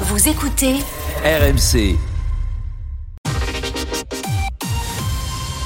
Vous 0.00 0.28
écoutez 0.28 0.76
RMC. 1.22 2.11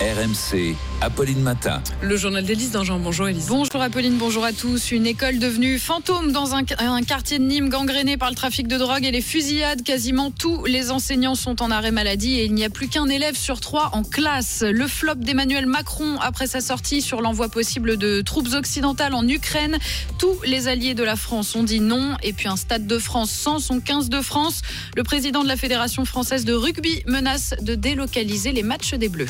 RMC, 0.07 0.77
Apolline 1.01 1.41
Matin. 1.41 1.83
Le 2.01 2.17
journal 2.17 2.45
d'Élise 2.45 2.79
Jean. 2.85 3.01
Bonjour 3.01 3.27
Élise. 3.27 3.49
Bonjour 3.49 3.83
Apolline, 3.83 4.17
bonjour 4.19 4.45
à 4.45 4.53
tous. 4.53 4.93
Une 4.93 5.05
école 5.05 5.41
devenue 5.41 5.81
fantôme 5.81 6.31
dans 6.31 6.55
un, 6.55 6.63
un, 6.79 7.03
quartier 7.03 7.41
de 7.41 7.45
Nîmes 7.45 7.71
gangréné 7.71 8.17
par 8.17 8.31
le 8.31 8.37
trafic 8.37 8.69
de 8.69 8.79
drogue 8.79 9.05
et 9.05 9.11
les 9.11 9.21
fusillades. 9.21 9.83
Quasiment 9.83 10.31
tous 10.31 10.65
les 10.65 10.93
enseignants 10.93 11.35
sont 11.35 11.61
en 11.61 11.73
arrêt 11.73 11.91
maladie 11.91 12.39
et 12.39 12.45
il 12.45 12.55
n'y 12.55 12.65
a 12.65 12.71
plus 12.71 12.87
qu'un 12.87 13.09
élève 13.09 13.37
sur 13.37 13.59
trois 13.59 13.91
en 13.95 14.05
classe. 14.05 14.63
Le 14.63 14.87
flop 14.87 15.17
d'Emmanuel 15.17 15.67
Macron 15.67 16.21
après 16.21 16.47
sa 16.47 16.61
sortie 16.61 17.03
sur 17.03 17.21
l'envoi 17.21 17.49
possible 17.49 17.97
de 17.97 18.21
troupes 18.21 18.53
occidentales 18.55 19.15
en 19.15 19.27
Ukraine. 19.27 19.77
Tous 20.21 20.41
les 20.45 20.69
alliés 20.69 20.95
de 20.95 21.03
la 21.03 21.17
France 21.17 21.57
ont 21.57 21.65
dit 21.65 21.81
non. 21.81 22.17
Et 22.23 22.33
puis 22.33 22.47
un 22.47 22.57
stade 22.57 22.87
de 22.87 22.99
France 23.01 23.33
sans 23.33 23.59
son 23.59 23.81
15 23.81 24.09
de 24.09 24.21
France. 24.21 24.63
Le 24.95 25.03
président 25.03 25.43
de 25.43 25.49
la 25.49 25.57
Fédération 25.57 26.05
française 26.05 26.45
de 26.45 26.53
rugby 26.53 27.03
menace 27.09 27.55
de 27.61 27.75
délocaliser 27.75 28.53
les 28.53 28.63
matchs 28.63 28.95
des 28.95 29.09
Bleus. 29.09 29.27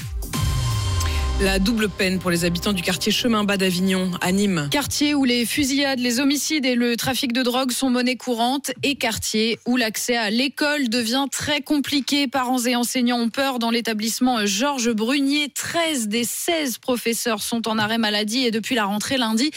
La 1.39 1.59
double 1.59 1.91
peine 1.91 2.19
pour 2.19 2.31
les 2.31 2.47
habitants 2.47 2.73
du 2.73 2.81
quartier 2.81 3.13
Chemin 3.13 3.45
Bas 3.45 3.59
d'Avignon, 3.59 4.11
à 4.23 4.33
Nîmes. 4.33 4.69
Quartier 4.71 5.15
où 5.15 5.25
les 5.25 5.45
fusillades, 5.45 5.99
les 5.99 6.19
homicides 6.19 6.65
et 6.65 6.75
le 6.75 6.97
trafic 6.97 7.35
de 7.35 7.43
drogue 7.43 7.73
sont 7.73 7.91
monnaie 7.91 8.17
courante 8.17 8.71
et 8.83 8.95
quartier 8.95 9.59
où 9.67 9.77
l'accès 9.77 10.17
à 10.17 10.31
l'école 10.31 10.89
devient 10.89 11.27
très 11.31 11.61
compliqué. 11.61 12.27
Parents 12.27 12.65
et 12.65 12.75
enseignants 12.75 13.19
ont 13.19 13.29
peur 13.29 13.59
dans 13.59 13.71
l'établissement 13.71 14.47
Georges 14.47 14.95
Brunier. 14.95 15.51
13 15.51 16.09
des 16.09 16.25
16 16.25 16.79
professeurs 16.79 17.43
sont 17.43 17.69
en 17.69 17.77
arrêt 17.77 17.99
maladie 17.99 18.47
et 18.47 18.51
depuis 18.51 18.75
la 18.75 18.87
rentrée 18.87 19.19
lundi, 19.19 19.51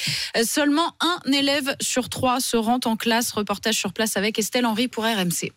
seulement 0.43 0.95
un 0.99 1.31
élève 1.31 1.77
sur 1.79 2.09
trois 2.09 2.41
se 2.41 2.57
rend 2.57 2.81
en 2.83 2.97
classe. 2.97 3.31
Reportage 3.31 3.75
sur 3.75 3.93
place 3.93 4.17
avec 4.17 4.37
Estelle 4.37 4.65
Henry 4.65 4.89
pour 4.89 5.05
RMC. 5.05 5.53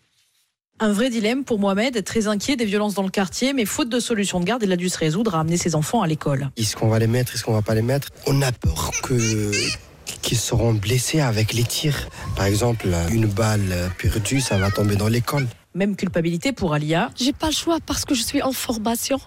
Un 0.82 0.90
vrai 0.90 1.10
dilemme 1.10 1.44
pour 1.44 1.60
Mohamed, 1.60 2.02
très 2.02 2.26
inquiet 2.26 2.56
des 2.56 2.64
violences 2.64 2.94
dans 2.94 3.04
le 3.04 3.08
quartier, 3.08 3.52
mais 3.52 3.66
faute 3.66 3.88
de 3.88 4.00
solution 4.00 4.40
de 4.40 4.44
garde, 4.44 4.64
il 4.64 4.72
a 4.72 4.76
dû 4.76 4.88
se 4.88 4.98
résoudre 4.98 5.36
à 5.36 5.38
amener 5.38 5.56
ses 5.56 5.76
enfants 5.76 6.02
à 6.02 6.08
l'école. 6.08 6.50
Est-ce 6.56 6.74
qu'on 6.74 6.88
va 6.88 6.98
les 6.98 7.06
mettre, 7.06 7.32
est-ce 7.34 7.44
qu'on 7.44 7.52
va 7.52 7.62
pas 7.62 7.76
les 7.76 7.82
mettre? 7.82 8.08
On 8.26 8.42
a 8.42 8.50
peur 8.50 8.90
que 9.04 9.52
qu'ils 10.22 10.38
seront 10.38 10.72
blessés 10.74 11.20
avec 11.20 11.52
les 11.52 11.62
tirs. 11.62 12.08
Par 12.34 12.46
exemple, 12.46 12.88
une 13.12 13.26
balle 13.26 13.92
perdue, 13.96 14.40
ça 14.40 14.58
va 14.58 14.72
tomber 14.72 14.96
dans 14.96 15.06
l'école. 15.06 15.46
Même 15.76 15.94
culpabilité 15.94 16.50
pour 16.50 16.74
Alia. 16.74 17.12
J'ai 17.14 17.32
pas 17.32 17.46
le 17.46 17.54
choix 17.54 17.78
parce 17.86 18.04
que 18.04 18.16
je 18.16 18.24
suis 18.24 18.42
en 18.42 18.50
formation 18.50 19.20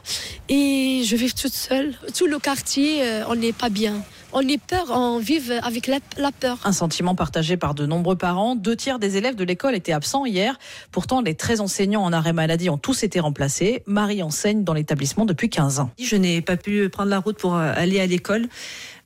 et 0.50 1.04
je 1.06 1.16
vis 1.16 1.34
toute 1.34 1.54
seule. 1.54 1.94
Tout 2.14 2.28
le 2.28 2.38
quartier, 2.38 3.02
on 3.30 3.36
n'est 3.36 3.54
pas 3.54 3.70
bien 3.70 4.04
on 4.36 4.42
est 4.48 4.62
peur, 4.62 4.88
on 4.90 5.18
vit 5.18 5.42
avec 5.64 5.88
la, 5.88 6.00
la, 6.18 6.32
peur. 6.32 6.60
Un 6.66 6.74
sentiment 6.74 7.16
partagé 7.16 7.56
par 7.56 7.74
de 7.74 7.86
nombreux 7.86 8.18
parents. 8.18 8.56
Deux 8.56 8.76
tiers 8.76 9.00
des 9.00 9.16
élèves 9.16 9.36
de 9.36 9.46
l'école 9.46 9.76
étaient 9.76 9.94
absents 9.94 10.26
hier. 10.26 10.60
Pourtant, 10.92 11.22
les 11.22 11.36
13 11.36 11.62
enseignants 11.62 12.04
en 12.04 12.12
arrêt 12.12 12.34
maladie 12.34 12.70
ont 12.70 12.78
tous 12.78 13.04
été 13.04 13.22
remplacés. 13.22 13.82
Marie 13.88 14.22
enseigne 14.22 14.66
dans 14.66 14.74
l'établissement 14.74 15.26
depuis 15.26 15.50
15 15.50 15.80
ans. 15.80 15.90
Je 15.98 16.18
n'ai 16.18 16.42
pas 16.42 16.58
pu 16.58 16.90
prendre 16.90 17.10
la 17.10 17.20
route 17.20 17.38
pour 17.38 17.56
aller 17.56 18.02
à 18.02 18.06
l'école, 18.06 18.48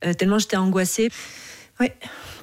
euh, 0.04 0.14
tellement 0.14 0.40
j'étais 0.40 0.56
angoissée. 0.56 1.10
Oui, 1.78 1.86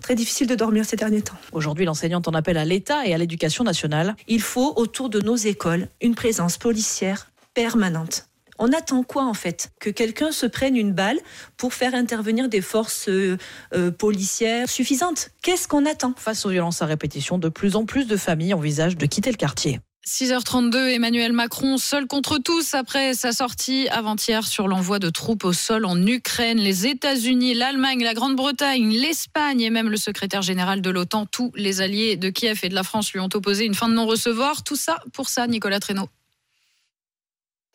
très 0.01 0.15
difficile 0.15 0.47
de 0.47 0.55
dormir 0.55 0.85
ces 0.85 0.95
derniers 0.95 1.21
temps. 1.21 1.35
Aujourd'hui, 1.51 1.83
l'enseignante 1.83 2.29
en 2.29 2.33
appelle 2.33 2.57
à 2.57 2.65
l'État 2.65 3.05
et 3.05 3.13
à 3.13 3.17
l'éducation 3.17 3.65
nationale. 3.65 4.15
Il 4.29 4.41
faut, 4.41 4.73
autour 4.77 5.09
de 5.09 5.19
nos 5.19 5.35
écoles, 5.35 5.89
une 6.01 6.15
présence 6.15 6.57
policière 6.57 7.29
permanente. 7.53 8.27
On 8.59 8.71
attend 8.73 9.03
quoi 9.03 9.25
en 9.25 9.33
fait? 9.33 9.71
Que 9.79 9.89
quelqu'un 9.89 10.31
se 10.31 10.45
prenne 10.45 10.75
une 10.75 10.93
balle 10.93 11.19
pour 11.57 11.73
faire 11.73 11.93
intervenir 11.93 12.49
des 12.49 12.61
forces 12.61 13.09
euh, 13.09 13.37
euh, 13.73 13.91
policières 13.91 14.69
suffisantes 14.69 15.29
Qu'est-ce 15.41 15.67
qu'on 15.67 15.85
attend? 15.85 16.13
Face 16.17 16.45
aux 16.45 16.49
violences 16.49 16.81
à 16.81 16.85
répétition, 16.85 17.37
de 17.37 17.49
plus 17.49 17.75
en 17.75 17.85
plus 17.85 18.07
de 18.07 18.17
familles 18.17 18.53
envisagent 18.53 18.97
de 18.97 19.05
quitter 19.05 19.31
le 19.31 19.37
quartier. 19.37 19.79
6h32, 20.07 20.93
Emmanuel 20.93 21.33
Macron 21.33 21.77
seul 21.77 22.07
contre 22.07 22.37
tous 22.37 22.73
après 22.73 23.13
sa 23.13 23.33
sortie 23.33 23.89
avant-hier 23.89 24.47
sur 24.47 24.69
l'envoi 24.69 24.99
de 24.99 25.09
troupes 25.09 25.43
au 25.43 25.51
sol 25.51 25.83
en 25.83 26.01
Ukraine. 26.07 26.59
Les 26.59 26.87
États-Unis, 26.87 27.53
l'Allemagne, 27.53 28.05
la 28.05 28.13
Grande-Bretagne, 28.13 28.89
l'Espagne 28.89 29.59
et 29.59 29.69
même 29.69 29.89
le 29.89 29.97
secrétaire 29.97 30.41
général 30.41 30.81
de 30.81 30.89
l'OTAN, 30.89 31.25
tous 31.25 31.51
les 31.55 31.81
alliés 31.81 32.15
de 32.15 32.29
Kiev 32.29 32.61
et 32.63 32.69
de 32.69 32.75
la 32.75 32.83
France 32.83 33.11
lui 33.11 33.19
ont 33.19 33.29
opposé 33.33 33.65
une 33.65 33.75
fin 33.75 33.89
de 33.89 33.95
non-recevoir. 33.95 34.63
Tout 34.63 34.77
ça 34.77 35.01
pour 35.11 35.27
ça, 35.27 35.45
Nicolas 35.45 35.81
Traîneau. 35.81 36.07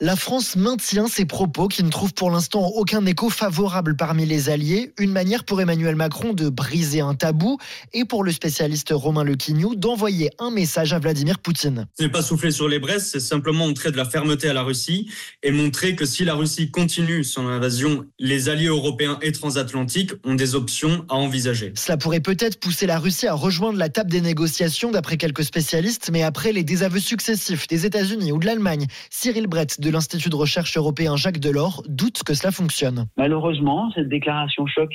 La 0.01 0.17
France 0.17 0.57
maintient 0.57 1.07
ses 1.07 1.27
propos 1.27 1.69
qui 1.69 1.85
ne 1.85 1.89
trouvent 1.89 2.13
pour 2.13 2.33
l'instant 2.33 2.67
aucun 2.75 3.07
écho 3.07 3.31
favorable 3.31 3.95
parmi 3.95 4.27
les 4.27 4.49
alliés, 4.51 4.93
une 4.99 5.13
manière 5.13 5.45
pour 5.45 5.61
Emmanuel 5.61 5.95
Macron 5.95 6.33
de 6.33 6.49
briser 6.49 7.01
un 7.01 7.15
tabou 7.15 7.59
et 7.93 8.05
pour 8.05 8.25
le 8.25 8.33
spécialiste 8.33 8.89
Romain 8.91 9.23
Lequignou 9.23 9.77
d'envoyer 9.77 10.31
un 10.41 10.51
message 10.51 10.93
à 10.93 10.99
Vladimir 10.99 11.39
Poutine. 11.39 11.87
Ce 11.97 12.03
n'est 12.03 12.09
pas 12.09 12.23
souffler 12.23 12.51
sur 12.51 12.69
les 12.69 12.81
braises, 12.81 13.11
c'est 13.13 13.21
simplement 13.21 13.69
montrer 13.69 13.93
de 13.93 13.97
la 13.97 14.05
fermeté 14.05 14.49
à 14.49 14.53
la 14.53 14.65
Russie 14.65 15.09
et 15.45 15.53
montrer 15.53 15.95
que 15.95 16.05
si 16.05 16.25
la 16.25 16.35
Russie 16.35 16.73
continue 16.73 17.23
son 17.23 17.47
invasion, 17.47 18.05
les 18.19 18.49
alliés 18.49 18.67
européens 18.67 19.21
et 19.23 19.31
transatlantiques 19.31 20.15
ont 20.25 20.35
des 20.35 20.57
options 20.57 21.05
à 21.09 21.15
envisager. 21.15 21.75
Cela 21.77 21.97
pourrait 21.97 22.19
peut-être 22.19 22.59
pousser 22.59 22.87
la 22.87 22.99
Russie 22.99 23.29
à 23.29 23.35
rejoindre 23.35 23.79
la 23.79 23.89
table 23.89 24.11
des 24.11 24.21
négociations 24.21 24.91
d'après 24.91 25.17
quelques 25.17 25.45
spécialistes, 25.45 26.11
mais 26.13 26.25
après 26.25 26.51
les 26.51 26.65
désaveux 26.65 26.99
successifs 26.99 27.69
des 27.69 27.87
États-Unis 27.87 28.33
ou 28.33 28.39
de 28.39 28.47
l'Allemagne, 28.47 28.89
Cyril 29.11 29.47
Brett 29.47 29.81
de 29.81 29.92
l'Institut 29.93 30.31
de 30.31 30.37
recherche 30.37 30.77
européen 30.77 31.17
Jacques 31.17 31.39
Delors 31.39 31.83
doute 31.87 32.23
que 32.25 32.35
cela 32.35 32.51
fonctionne. 32.51 33.07
Malheureusement, 33.17 33.91
cette 33.95 34.09
déclaration 34.09 34.67
choc 34.67 34.91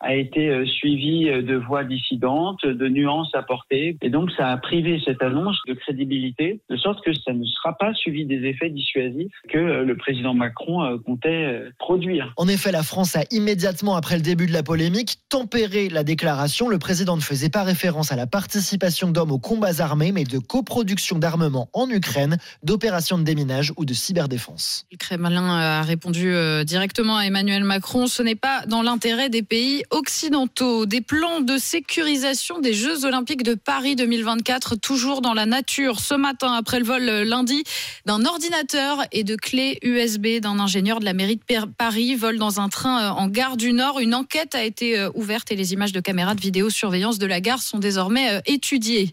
a 0.00 0.14
été 0.14 0.64
suivie 0.66 1.26
de 1.26 1.56
voix 1.56 1.84
dissidentes, 1.84 2.64
de 2.64 2.88
nuances 2.88 3.34
apportées. 3.34 3.96
Et 4.02 4.10
donc, 4.10 4.30
ça 4.36 4.48
a 4.48 4.56
privé 4.56 5.00
cette 5.04 5.22
annonce 5.22 5.58
de 5.68 5.74
crédibilité, 5.74 6.60
de 6.70 6.76
sorte 6.76 7.04
que 7.04 7.12
ça 7.12 7.32
ne 7.32 7.44
sera 7.44 7.76
pas 7.76 7.92
suivi 7.94 8.24
des 8.24 8.46
effets 8.48 8.70
dissuasifs 8.70 9.32
que 9.48 9.58
le 9.58 9.96
président 9.96 10.34
Macron 10.34 10.98
comptait 11.04 11.62
produire. 11.78 12.32
En 12.36 12.48
effet, 12.48 12.72
la 12.72 12.82
France 12.82 13.16
a 13.16 13.22
immédiatement, 13.30 13.94
après 13.94 14.16
le 14.16 14.22
début 14.22 14.46
de 14.46 14.52
la 14.52 14.62
polémique, 14.62 15.16
tempéré 15.28 15.88
la 15.88 16.04
déclaration. 16.04 16.68
Le 16.68 16.78
président 16.78 17.16
ne 17.16 17.22
faisait 17.22 17.50
pas 17.50 17.62
référence 17.62 18.12
à 18.12 18.16
la 18.16 18.26
participation 18.26 19.10
d'hommes 19.10 19.32
aux 19.32 19.38
combats 19.38 19.80
armés, 19.80 20.12
mais 20.12 20.24
de 20.24 20.38
coproduction 20.38 21.18
d'armement 21.18 21.68
en 21.72 21.88
Ukraine, 21.90 22.38
d'opérations 22.62 23.18
de 23.18 23.24
déminage 23.24 23.72
ou 23.76 23.84
de 23.84 23.94
cyberdéfense. 23.94 24.86
Le 24.90 24.96
Kremlin 24.96 25.48
a 25.48 25.82
répondu 25.82 26.32
directement 26.64 27.18
à 27.18 27.24
Emmanuel 27.24 27.64
Macron. 27.64 28.06
Ce 28.06 28.22
n'est 28.22 28.34
pas 28.34 28.64
dans 28.66 28.82
l'intérêt 28.82 29.28
des 29.28 29.42
pays 29.42 29.82
occidentaux, 29.90 30.86
des 30.86 31.00
plans 31.00 31.40
de 31.40 31.58
sécurisation 31.58 32.60
des 32.60 32.72
Jeux 32.72 33.04
Olympiques 33.04 33.42
de 33.42 33.54
Paris 33.54 33.96
2024, 33.96 34.76
toujours 34.76 35.20
dans 35.20 35.34
la 35.34 35.46
nature. 35.46 36.00
Ce 36.00 36.14
matin, 36.14 36.52
après 36.52 36.78
le 36.78 36.84
vol 36.84 37.02
lundi 37.02 37.64
d'un 38.06 38.24
ordinateur 38.24 39.04
et 39.12 39.24
de 39.24 39.36
clés 39.36 39.78
USB 39.82 40.40
d'un 40.40 40.58
ingénieur 40.58 41.00
de 41.00 41.04
la 41.04 41.12
mairie 41.12 41.36
de 41.36 41.66
Paris, 41.76 42.14
vol 42.14 42.38
dans 42.38 42.60
un 42.60 42.68
train 42.68 43.10
en 43.10 43.28
gare 43.28 43.56
du 43.56 43.72
Nord. 43.72 44.00
Une 44.00 44.14
enquête 44.14 44.54
a 44.54 44.64
été 44.64 45.08
ouverte 45.14 45.50
et 45.52 45.56
les 45.56 45.72
images 45.72 45.92
de 45.92 46.00
caméras 46.00 46.34
de 46.34 46.40
vidéosurveillance 46.40 47.18
de 47.18 47.26
la 47.26 47.40
gare 47.40 47.62
sont 47.62 47.78
désormais 47.78 48.40
étudiées. 48.46 49.10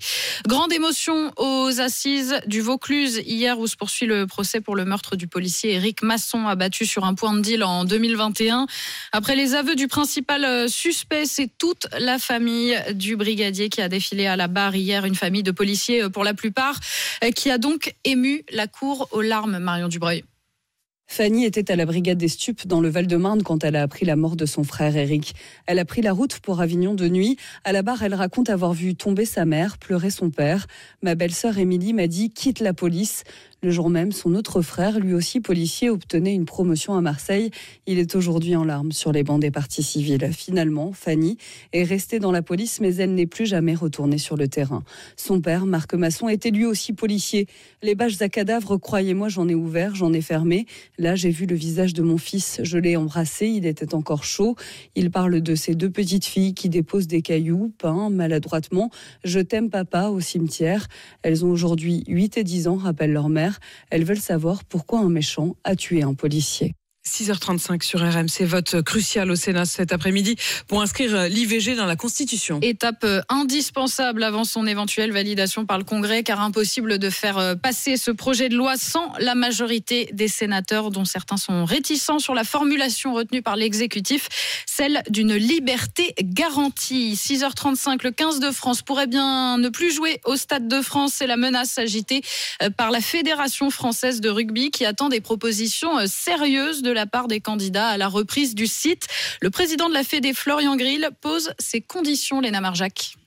Grande 0.47 0.71
émotion 0.71 1.31
aux 1.37 1.79
assises 1.79 2.39
du 2.45 2.61
Vaucluse 2.61 3.21
hier 3.25 3.59
où 3.59 3.67
se 3.67 3.75
poursuit 3.75 4.05
le 4.05 4.27
procès 4.27 4.61
pour 4.61 4.75
le 4.75 4.85
meurtre 4.85 5.15
du 5.15 5.27
policier 5.27 5.73
Éric 5.73 6.01
Masson 6.01 6.47
abattu 6.47 6.85
sur 6.85 7.03
un 7.03 7.13
point 7.13 7.33
de 7.33 7.41
deal 7.41 7.63
en 7.63 7.85
2021. 7.85 8.67
Après 9.11 9.35
les 9.35 9.55
aveux 9.55 9.75
du 9.75 9.87
principal 9.87 10.66
suspect, 10.67 11.25
c'est 11.25 11.49
toute 11.57 11.87
la 11.97 12.19
famille 12.19 12.77
du 12.93 13.15
brigadier 13.15 13.69
qui 13.69 13.81
a 13.81 13.89
défilé 13.89 14.27
à 14.27 14.35
la 14.35 14.47
barre 14.47 14.75
hier, 14.75 15.05
une 15.05 15.15
famille 15.15 15.43
de 15.43 15.51
policiers 15.51 16.09
pour 16.09 16.23
la 16.23 16.33
plupart, 16.33 16.79
qui 17.35 17.49
a 17.49 17.57
donc 17.57 17.95
ému 18.03 18.43
la 18.51 18.67
cour 18.67 19.07
aux 19.11 19.21
larmes, 19.21 19.59
Marion 19.59 19.87
Dubreuil. 19.87 20.23
Fanny 21.09 21.45
était 21.45 21.71
à 21.71 21.77
la 21.77 21.85
brigade 21.85 22.17
des 22.17 22.27
stupes 22.27 22.67
dans 22.67 22.81
le 22.81 22.89
Val-de-Marne 22.89 23.41
quand 23.41 23.63
elle 23.63 23.77
a 23.77 23.81
appris 23.81 24.05
la 24.05 24.17
mort 24.17 24.35
de 24.35 24.45
son 24.45 24.63
frère 24.63 24.95
Eric. 24.95 25.35
Elle 25.65 25.79
a 25.79 25.85
pris 25.85 26.01
la 26.01 26.11
route 26.11 26.39
pour 26.39 26.59
Avignon 26.59 26.93
de 26.93 27.07
nuit. 27.07 27.37
À 27.63 27.71
la 27.71 27.81
barre, 27.81 28.03
elle 28.03 28.13
raconte 28.13 28.49
avoir 28.49 28.73
vu 28.73 28.93
tomber 28.93 29.25
sa 29.25 29.45
mère, 29.45 29.77
pleurer 29.77 30.09
son 30.11 30.29
père. 30.29 30.67
Ma 31.01 31.15
belle-sœur 31.15 31.57
Émilie 31.57 31.93
m'a 31.93 32.07
dit 32.07 32.29
quitte 32.29 32.59
la 32.59 32.73
police. 32.73 33.23
Le 33.63 33.71
jour 33.71 33.89
même, 33.89 34.11
son 34.11 34.35
autre 34.35 34.61
frère, 34.61 34.99
lui 34.99 35.15
aussi 35.15 35.39
policier, 35.39 35.89
obtenait 35.89 36.35
une 36.35 36.45
promotion 36.45 36.93
à 36.93 37.01
Marseille. 37.01 37.49
Il 37.87 37.97
est 37.97 38.15
aujourd'hui 38.15 38.55
en 38.55 38.63
larmes 38.63 38.91
sur 38.91 39.11
les 39.11 39.23
bancs 39.23 39.41
des 39.41 39.49
partis 39.49 39.81
civils. 39.81 40.31
Finalement, 40.31 40.93
Fanny 40.93 41.37
est 41.73 41.83
restée 41.83 42.19
dans 42.19 42.31
la 42.31 42.43
police, 42.43 42.79
mais 42.81 42.93
elle 42.97 43.15
n'est 43.15 43.25
plus 43.25 43.47
jamais 43.47 43.73
retournée 43.73 44.19
sur 44.19 44.37
le 44.37 44.47
terrain. 44.47 44.83
Son 45.15 45.41
père, 45.41 45.65
Marc 45.65 45.95
Masson, 45.95 46.29
était 46.29 46.51
lui 46.51 46.65
aussi 46.65 46.93
policier. 46.93 47.47
Les 47.81 47.95
bâches 47.95 48.21
à 48.21 48.29
cadavres, 48.29 48.77
croyez-moi, 48.77 49.27
j'en 49.27 49.47
ai 49.47 49.55
ouvert, 49.55 49.95
j'en 49.95 50.13
ai 50.13 50.21
fermé. 50.21 50.67
Là, 50.99 51.15
j'ai 51.15 51.29
vu 51.29 51.45
le 51.45 51.55
visage 51.55 51.93
de 51.93 52.01
mon 52.01 52.17
fils. 52.17 52.59
Je 52.63 52.77
l'ai 52.77 52.97
embrassé, 52.97 53.47
il 53.47 53.65
était 53.67 53.93
encore 53.93 54.23
chaud. 54.23 54.55
Il 54.95 55.11
parle 55.11 55.41
de 55.41 55.55
ses 55.55 55.75
deux 55.75 55.91
petites 55.91 56.25
filles 56.25 56.55
qui 56.55 56.69
déposent 56.69 57.07
des 57.07 57.21
cailloux, 57.21 57.71
peints 57.77 58.09
maladroitement. 58.09 58.89
Je 59.23 59.39
t'aime, 59.39 59.69
papa, 59.69 60.07
au 60.07 60.19
cimetière. 60.19 60.87
Elles 61.21 61.45
ont 61.45 61.51
aujourd'hui 61.51 62.03
8 62.07 62.37
et 62.37 62.43
10 62.43 62.67
ans, 62.67 62.77
rappelle 62.77 63.13
leur 63.13 63.29
mère. 63.29 63.59
Elles 63.91 64.05
veulent 64.05 64.17
savoir 64.17 64.63
pourquoi 64.65 64.99
un 64.99 65.09
méchant 65.09 65.55
a 65.63 65.75
tué 65.75 66.01
un 66.01 66.15
policier. 66.15 66.73
6h35 67.07 67.83
sur 67.83 68.01
RMC, 68.01 68.45
vote 68.45 68.81
crucial 68.81 69.31
au 69.31 69.35
Sénat 69.35 69.65
cet 69.65 69.93
après-midi 69.93 70.35
pour 70.67 70.81
inscrire 70.81 71.27
l'IVG 71.27 71.75
dans 71.75 71.85
la 71.85 71.95
Constitution. 71.95 72.59
Étape 72.61 73.03
euh, 73.05 73.21
indispensable 73.29 74.23
avant 74.23 74.43
son 74.43 74.67
éventuelle 74.67 75.11
validation 75.11 75.65
par 75.65 75.77
le 75.77 75.83
Congrès, 75.83 76.23
car 76.23 76.41
impossible 76.41 76.99
de 76.99 77.09
faire 77.09 77.37
euh, 77.37 77.55
passer 77.55 77.95
ce 77.97 78.11
projet 78.11 78.49
de 78.49 78.55
loi 78.55 78.75
sans 78.77 79.13
la 79.19 79.35
majorité 79.35 80.09
des 80.11 80.27
sénateurs, 80.27 80.91
dont 80.91 81.05
certains 81.05 81.37
sont 81.37 81.63
réticents 81.65 82.19
sur 82.19 82.33
la 82.33 82.43
formulation 82.43 83.13
retenue 83.13 83.41
par 83.41 83.55
l'exécutif, 83.55 84.27
celle 84.65 85.01
d'une 85.09 85.35
liberté 85.35 86.13
garantie. 86.21 87.13
6h35, 87.13 88.03
le 88.03 88.11
15 88.11 88.39
de 88.39 88.51
France 88.51 88.81
pourrait 88.81 89.07
bien 89.07 89.57
ne 89.57 89.69
plus 89.69 89.91
jouer 89.91 90.19
au 90.25 90.35
Stade 90.35 90.67
de 90.67 90.81
France. 90.81 91.13
C'est 91.15 91.27
la 91.27 91.37
menace 91.37 91.77
agitée 91.77 92.21
euh, 92.61 92.69
par 92.69 92.91
la 92.91 92.99
Fédération 92.99 93.69
française 93.69 94.19
de 94.19 94.29
rugby 94.29 94.71
qui 94.71 94.85
attend 94.85 95.09
des 95.09 95.21
propositions 95.21 96.05
sérieuses 96.05 96.81
de 96.81 96.91
la 96.91 96.96
part 97.05 97.27
des 97.27 97.41
candidats 97.41 97.89
à 97.89 97.97
la 97.97 98.07
reprise 98.07 98.55
du 98.55 98.67
site. 98.67 99.07
Le 99.41 99.49
président 99.49 99.89
de 99.89 99.93
la 99.93 100.03
Fédé, 100.03 100.33
Florian 100.33 100.75
Grill, 100.75 101.09
pose 101.21 101.53
ses 101.59 101.81
conditions, 101.81 102.41
Léna 102.41 102.61
Marjac. 102.61 103.17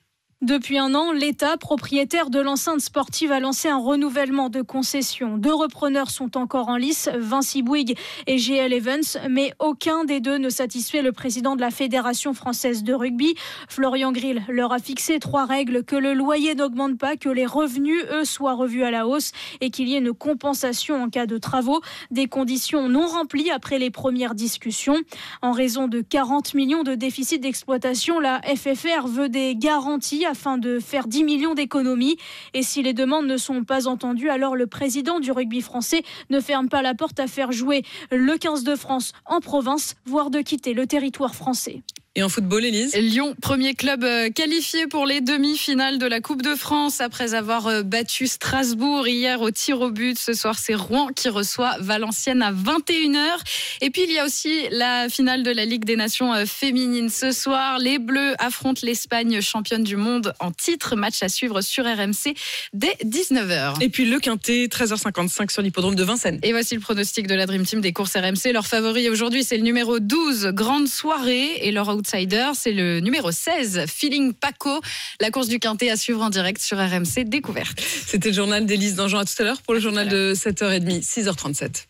Depuis 0.43 0.79
un 0.79 0.95
an, 0.95 1.13
l'État, 1.13 1.59
propriétaire 1.59 2.31
de 2.31 2.41
l'enceinte 2.41 2.81
sportive, 2.81 3.31
a 3.31 3.41
lancé 3.41 3.69
un 3.69 3.77
renouvellement 3.77 4.49
de 4.49 4.63
concession. 4.63 5.37
Deux 5.37 5.53
repreneurs 5.53 6.11
sont 6.11 6.39
encore 6.39 6.71
en 6.71 6.79
lice, 6.79 7.11
Vinci 7.15 7.61
Bouygues 7.61 7.95
et 8.27 8.39
GL 8.39 8.73
Evans, 8.73 9.03
mais 9.29 9.53
aucun 9.59 10.05
des 10.05 10.21
deux 10.21 10.39
ne 10.39 10.49
satisfait 10.49 11.03
le 11.03 11.13
président 11.13 11.57
de 11.57 11.61
la 11.61 11.71
Fédération 11.71 12.33
française 12.33 12.85
de 12.85 12.95
rugby. 12.95 13.35
Florian 13.69 14.13
Grill 14.13 14.43
leur 14.49 14.73
a 14.73 14.79
fixé 14.79 15.19
trois 15.19 15.45
règles 15.45 15.85
que 15.85 15.95
le 15.95 16.15
loyer 16.15 16.55
n'augmente 16.55 16.97
pas, 16.97 17.17
que 17.17 17.29
les 17.29 17.45
revenus, 17.45 18.03
eux, 18.11 18.25
soient 18.25 18.55
revus 18.55 18.83
à 18.83 18.91
la 18.91 19.07
hausse 19.07 19.33
et 19.61 19.69
qu'il 19.69 19.89
y 19.89 19.95
ait 19.95 19.99
une 19.99 20.15
compensation 20.15 21.03
en 21.03 21.11
cas 21.11 21.27
de 21.27 21.37
travaux. 21.37 21.83
Des 22.11 22.29
conditions 22.29 22.89
non 22.89 23.07
remplies 23.09 23.51
après 23.51 23.79
les 23.79 23.91
premières 23.91 24.35
discussions. 24.35 24.97
En 25.43 25.53
raison 25.53 25.87
de 25.87 26.01
40 26.01 26.55
millions 26.55 26.83
de 26.83 26.95
déficit 26.95 27.43
d'exploitation, 27.43 28.21
la 28.21 28.41
FFR 28.41 29.07
veut 29.07 29.29
des 29.29 29.55
garanties 29.55 30.25
afin 30.31 30.59
de 30.59 30.79
faire 30.79 31.09
10 31.09 31.25
millions 31.25 31.55
d'économies. 31.55 32.17
Et 32.55 32.63
si 32.63 32.83
les 32.83 32.95
demandes 32.95 33.27
ne 33.27 33.37
sont 33.37 33.65
pas 33.65 33.89
entendues, 33.89 34.31
alors 34.31 34.57
le 34.57 34.67
président 34.67 35.21
du 35.21 35.33
rugby 35.33 35.61
français 35.61 36.03
ne 36.31 36.41
ferme 36.41 36.69
pas 36.69 36.83
la 36.83 36.95
porte 36.95 37.21
à 37.21 37.27
faire 37.27 37.53
jouer 37.53 37.83
le 38.11 38.39
15 38.39 38.65
de 38.65 38.77
France 38.77 39.13
en 39.27 39.41
province, 39.41 39.97
voire 40.07 40.31
de 40.31 40.41
quitter 40.41 40.73
le 40.73 40.87
territoire 40.87 41.35
français. 41.35 41.83
Et 42.17 42.25
en 42.25 42.29
football, 42.29 42.65
Elise 42.65 42.97
Lyon, 42.97 43.37
premier 43.41 43.75
club 43.75 44.03
euh, 44.03 44.31
qualifié 44.31 44.89
pour 44.89 45.07
les 45.07 45.21
demi-finales 45.21 45.99
de 45.99 46.07
la 46.07 46.21
Coupe 46.21 46.43
de 46.43 46.57
France 46.57 47.01
après 47.01 47.35
avoir 47.35 47.69
euh, 47.69 47.85
battu 47.85 48.27
Strasbourg 48.27 49.07
hier 49.07 49.41
au 49.41 49.53
tir 49.53 49.81
au 49.81 49.93
but. 49.93 50.19
Ce 50.19 50.33
soir, 50.33 50.59
c'est 50.59 50.75
Rouen 50.75 51.07
qui 51.15 51.29
reçoit 51.29 51.77
Valenciennes 51.79 52.43
à 52.43 52.51
21h. 52.51 53.39
Et 53.81 53.91
puis, 53.91 54.03
il 54.09 54.13
y 54.13 54.19
a 54.19 54.25
aussi 54.25 54.67
la 54.73 55.09
finale 55.09 55.45
de 55.45 55.53
la 55.53 55.65
Ligue 55.65 55.85
des 55.85 55.95
Nations 55.95 56.35
euh, 56.35 56.47
féminines. 56.47 57.11
Ce 57.11 57.31
soir, 57.31 57.79
les 57.79 58.01
Bleus 58.01 58.35
affrontent 58.41 58.81
l'Espagne, 58.83 59.41
championne 59.41 59.85
du 59.85 59.95
monde 59.95 60.35
en 60.41 60.51
titre. 60.51 60.97
Match 60.97 61.23
à 61.23 61.29
suivre 61.29 61.61
sur 61.61 61.85
RMC 61.85 62.35
dès 62.73 62.97
19h. 63.05 63.81
Et 63.81 63.89
puis, 63.89 64.05
le 64.05 64.19
Quintet, 64.19 64.67
13h55 64.67 65.53
sur 65.53 65.63
l'hippodrome 65.63 65.95
de 65.95 66.03
Vincennes. 66.03 66.41
Et 66.43 66.51
voici 66.51 66.75
le 66.75 66.81
pronostic 66.81 67.29
de 67.29 67.37
la 67.37 67.47
Dream 67.47 67.65
Team 67.65 67.81
des 67.81 67.93
courses 67.93 68.17
RMC. 68.17 68.53
Leur 68.53 68.67
favori 68.67 69.09
aujourd'hui, 69.09 69.45
c'est 69.45 69.57
le 69.57 69.63
numéro 69.63 70.01
12, 70.01 70.47
Grande 70.49 70.89
Soirée. 70.89 71.61
Et 71.63 71.71
leur 71.71 72.00
outsider, 72.01 72.51
c'est 72.55 72.73
le 72.73 73.01
numéro 73.01 73.31
16, 73.31 73.85
Feeling 73.87 74.33
Paco. 74.33 74.81
La 75.21 75.31
course 75.31 75.49
du 75.49 75.59
Quintet 75.59 75.91
à 75.91 75.97
suivre 75.97 76.23
en 76.23 76.31
direct 76.31 76.61
sur 76.61 76.79
RMC 76.79 77.25
Découverte. 77.25 77.81
C'était 78.07 78.31
le 78.31 78.35
journal 78.35 78.67
d'Élise 78.67 78.95
Dangean 78.95 79.19
à 79.19 79.25
tout 79.25 79.35
à 79.39 79.45
l'heure 79.45 79.63
pour 79.63 79.75
le 79.75 79.81
journal 79.81 80.09
de 80.09 80.35
7h30, 80.35 81.03
6h37. 81.03 81.87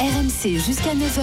RMC 0.00 0.58
jusqu'à 0.66 0.94
9h. 0.94 1.22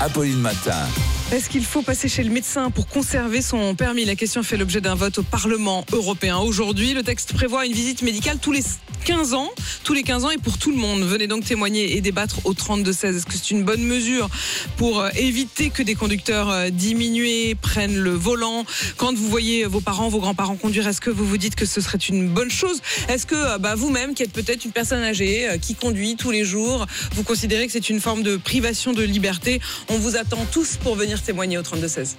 Apolline 0.00 0.38
Matin. 0.38 0.86
Est-ce 1.32 1.48
qu'il 1.48 1.64
faut 1.64 1.82
passer 1.82 2.08
chez 2.08 2.24
le 2.24 2.30
médecin 2.30 2.72
pour 2.72 2.88
conserver 2.88 3.40
son 3.40 3.76
permis? 3.76 4.04
La 4.04 4.16
question 4.16 4.42
fait 4.42 4.56
l'objet 4.56 4.80
d'un 4.80 4.96
vote 4.96 5.18
au 5.18 5.22
Parlement 5.22 5.84
européen. 5.92 6.38
Aujourd'hui, 6.38 6.92
le 6.92 7.04
texte 7.04 7.34
prévoit 7.34 7.66
une 7.66 7.72
visite 7.72 8.02
médicale 8.02 8.38
tous 8.42 8.50
les 8.50 8.64
15 9.04 9.34
ans, 9.34 9.48
tous 9.84 9.94
les 9.94 10.02
15 10.02 10.24
ans 10.24 10.30
et 10.30 10.38
pour 10.38 10.58
tout 10.58 10.70
le 10.70 10.76
monde. 10.76 11.02
Venez 11.02 11.28
donc 11.28 11.44
témoigner 11.44 11.96
et 11.96 12.00
débattre 12.00 12.40
au 12.44 12.52
32-16. 12.52 13.16
Est-ce 13.16 13.26
que 13.26 13.32
c'est 13.32 13.52
une 13.52 13.62
bonne 13.62 13.82
mesure 13.82 14.28
pour 14.76 15.00
euh, 15.00 15.08
éviter 15.16 15.70
que 15.70 15.82
des 15.82 15.94
conducteurs 15.94 16.50
euh, 16.50 16.70
diminués 16.70 17.54
prennent 17.54 17.96
le 17.96 18.10
volant? 18.10 18.64
Quand 18.96 19.14
vous 19.14 19.28
voyez 19.28 19.66
vos 19.66 19.80
parents, 19.80 20.08
vos 20.08 20.18
grands-parents 20.18 20.56
conduire, 20.56 20.86
est-ce 20.88 21.00
que 21.00 21.10
vous 21.10 21.24
vous 21.24 21.38
dites 21.38 21.54
que 21.54 21.64
ce 21.64 21.80
serait 21.80 21.98
une 21.98 22.28
bonne 22.28 22.50
chose? 22.50 22.82
Est-ce 23.08 23.24
que 23.24 23.36
euh, 23.36 23.58
bah, 23.58 23.76
vous-même, 23.76 24.14
qui 24.14 24.24
êtes 24.24 24.32
peut-être 24.32 24.64
une 24.64 24.72
personne 24.72 25.02
âgée, 25.02 25.48
qui 25.62 25.76
conduit 25.76 26.16
tous 26.16 26.32
les 26.32 26.44
jours, 26.44 26.86
vous 27.14 27.22
considérez 27.22 27.66
que 27.66 27.72
c'est 27.72 27.88
une 27.88 28.00
forme 28.00 28.22
de 28.22 28.36
privation 28.36 28.92
de 28.92 29.02
liberté? 29.02 29.60
On 29.88 29.98
vous 29.98 30.16
attend 30.16 30.44
tous 30.52 30.76
pour 30.76 30.96
venir 30.96 31.19
témoigner 31.22 31.58
au 31.58 31.62
32-16. 31.62 32.16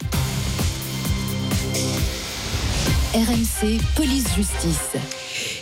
RMC 3.14 3.82
Police 3.96 4.26
Justice. 4.36 4.96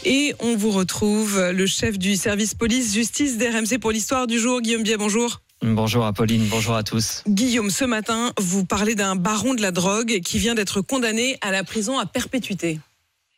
Et 0.06 0.36
on 0.40 0.56
vous 0.56 0.72
retrouve, 0.72 1.40
le 1.52 1.66
chef 1.66 1.98
du 1.98 2.16
service 2.16 2.54
police-justice 2.54 3.38
d'RMC 3.38 3.80
pour 3.80 3.92
l'histoire 3.92 4.28
du 4.28 4.40
jour, 4.40 4.62
Guillaume 4.62 4.84
Biet, 4.84 4.98
bonjour. 4.98 5.42
Bonjour 5.62 6.06
Apolline, 6.06 6.48
bonjour 6.50 6.76
à 6.76 6.84
tous. 6.84 7.24
Guillaume, 7.28 7.70
ce 7.70 7.84
matin, 7.84 8.32
vous 8.40 8.66
parlez 8.66 8.96
d'un 8.96 9.16
baron 9.16 9.56
de 9.56 9.62
la 9.62 9.72
drogue 9.72 10.20
qui 10.24 10.40
vient 10.40 10.56
d'être 10.56 10.82
condamné 10.82 11.38
à 11.42 11.52
la 11.52 11.64
prison 11.64 12.00
à 12.00 12.06
perpétuité. 12.06 12.80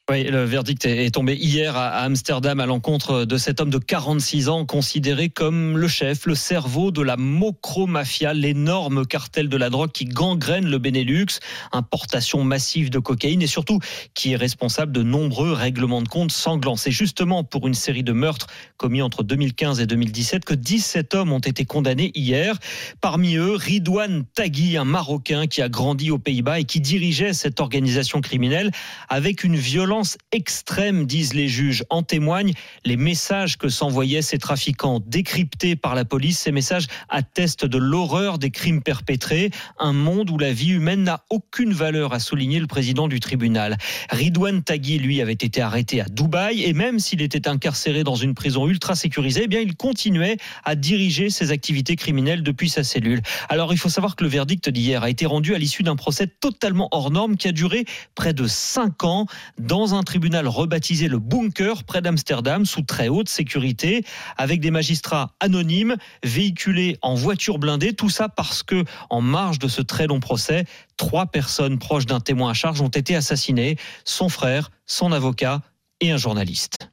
Oui, 0.09 0.23
le 0.23 0.43
verdict 0.43 0.83
est 0.85 1.13
tombé 1.13 1.35
hier 1.35 1.77
à 1.77 1.99
Amsterdam 1.99 2.59
à 2.59 2.65
l'encontre 2.65 3.23
de 3.23 3.37
cet 3.37 3.61
homme 3.61 3.69
de 3.69 3.77
46 3.77 4.49
ans 4.49 4.65
considéré 4.65 5.29
comme 5.29 5.77
le 5.77 5.87
chef, 5.87 6.25
le 6.25 6.33
cerveau 6.33 6.91
de 6.91 7.01
la 7.01 7.17
Mocro-Mafia, 7.17 8.33
l'énorme 8.33 9.05
cartel 9.05 9.47
de 9.47 9.55
la 9.55 9.69
drogue 9.69 9.91
qui 9.91 10.05
gangrène 10.05 10.65
le 10.65 10.79
Benelux, 10.79 11.39
importation 11.71 12.43
massive 12.43 12.89
de 12.89 12.97
cocaïne 12.99 13.43
et 13.43 13.47
surtout 13.47 13.79
qui 14.13 14.33
est 14.33 14.35
responsable 14.35 14.91
de 14.91 15.03
nombreux 15.03 15.53
règlements 15.53 16.01
de 16.01 16.09
compte 16.09 16.31
sanglants. 16.31 16.75
C'est 16.75 16.91
justement 16.91 17.43
pour 17.43 17.67
une 17.67 17.75
série 17.75 18.03
de 18.03 18.11
meurtres 18.11 18.47
commis 18.77 19.03
entre 19.03 19.23
2015 19.23 19.79
et 19.79 19.85
2017 19.85 20.43
que 20.43 20.55
17 20.55 21.13
hommes 21.13 21.31
ont 21.31 21.39
été 21.39 21.63
condamnés 21.63 22.11
hier. 22.15 22.57
Parmi 23.01 23.35
eux, 23.35 23.55
Ridouane 23.55 24.25
Tagui, 24.33 24.75
un 24.77 24.83
Marocain 24.83 25.45
qui 25.45 25.61
a 25.61 25.69
grandi 25.69 26.11
aux 26.11 26.19
Pays-Bas 26.19 26.59
et 26.59 26.65
qui 26.65 26.81
dirigeait 26.81 27.33
cette 27.33 27.61
organisation 27.61 28.19
criminelle 28.19 28.71
avec 29.07 29.43
une 29.45 29.55
violence 29.55 29.90
extrême, 30.31 31.05
disent 31.05 31.33
les 31.33 31.47
juges. 31.47 31.83
En 31.89 32.03
témoignent 32.03 32.53
les 32.85 32.97
messages 32.97 33.57
que 33.57 33.69
s'envoyaient 33.69 34.21
ces 34.21 34.37
trafiquants 34.37 35.01
décryptés 35.05 35.75
par 35.75 35.95
la 35.95 36.05
police. 36.05 36.39
Ces 36.39 36.51
messages 36.51 36.87
attestent 37.09 37.65
de 37.65 37.77
l'horreur 37.77 38.37
des 38.37 38.51
crimes 38.51 38.81
perpétrés. 38.81 39.51
Un 39.79 39.93
monde 39.93 40.29
où 40.29 40.37
la 40.37 40.53
vie 40.53 40.71
humaine 40.71 41.03
n'a 41.03 41.23
aucune 41.29 41.73
valeur, 41.73 42.13
a 42.13 42.19
souligné 42.19 42.59
le 42.59 42.67
président 42.67 43.07
du 43.07 43.19
tribunal. 43.19 43.77
Ridouane 44.09 44.63
Tagui, 44.63 44.99
lui, 44.99 45.21
avait 45.21 45.33
été 45.33 45.61
arrêté 45.61 46.01
à 46.01 46.05
Dubaï 46.05 46.63
et 46.63 46.73
même 46.73 46.99
s'il 46.99 47.21
était 47.21 47.47
incarcéré 47.47 48.03
dans 48.03 48.15
une 48.15 48.33
prison 48.33 48.67
ultra 48.67 48.95
sécurisée, 48.95 49.43
eh 49.45 49.47
bien, 49.47 49.59
il 49.59 49.75
continuait 49.75 50.37
à 50.63 50.75
diriger 50.75 51.29
ses 51.29 51.51
activités 51.51 51.95
criminelles 51.95 52.43
depuis 52.43 52.69
sa 52.69 52.83
cellule. 52.83 53.21
Alors, 53.49 53.73
il 53.73 53.77
faut 53.77 53.89
savoir 53.89 54.15
que 54.15 54.23
le 54.23 54.29
verdict 54.29 54.69
d'hier 54.69 55.03
a 55.03 55.09
été 55.09 55.25
rendu 55.25 55.53
à 55.55 55.57
l'issue 55.57 55.83
d'un 55.83 55.95
procès 55.95 56.27
totalement 56.27 56.87
hors 56.91 57.11
norme 57.11 57.35
qui 57.35 57.47
a 57.47 57.51
duré 57.51 57.85
près 58.15 58.33
de 58.33 58.47
cinq 58.47 59.03
ans 59.03 59.25
dans 59.57 59.80
un 59.89 60.03
tribunal 60.03 60.47
rebaptisé 60.47 61.07
le 61.07 61.19
Bunker 61.19 61.83
près 61.83 62.01
d'Amsterdam 62.01 62.65
sous 62.65 62.83
très 62.83 63.07
haute 63.07 63.29
sécurité 63.29 64.05
avec 64.37 64.61
des 64.61 64.71
magistrats 64.71 65.31
anonymes 65.39 65.95
véhiculés 66.23 66.97
en 67.01 67.15
voiture 67.15 67.57
blindée 67.57 67.93
tout 67.93 68.09
ça 68.09 68.29
parce 68.29 68.63
que 68.63 68.83
en 69.09 69.21
marge 69.21 69.59
de 69.59 69.67
ce 69.67 69.81
très 69.81 70.07
long 70.07 70.19
procès 70.19 70.65
trois 70.97 71.25
personnes 71.25 71.79
proches 71.79 72.05
d'un 72.05 72.19
témoin 72.19 72.51
à 72.51 72.53
charge 72.53 72.81
ont 72.81 72.87
été 72.87 73.15
assassinées 73.15 73.77
son 74.05 74.29
frère 74.29 74.69
son 74.85 75.11
avocat 75.11 75.61
et 75.99 76.11
un 76.11 76.17
journaliste 76.17 76.91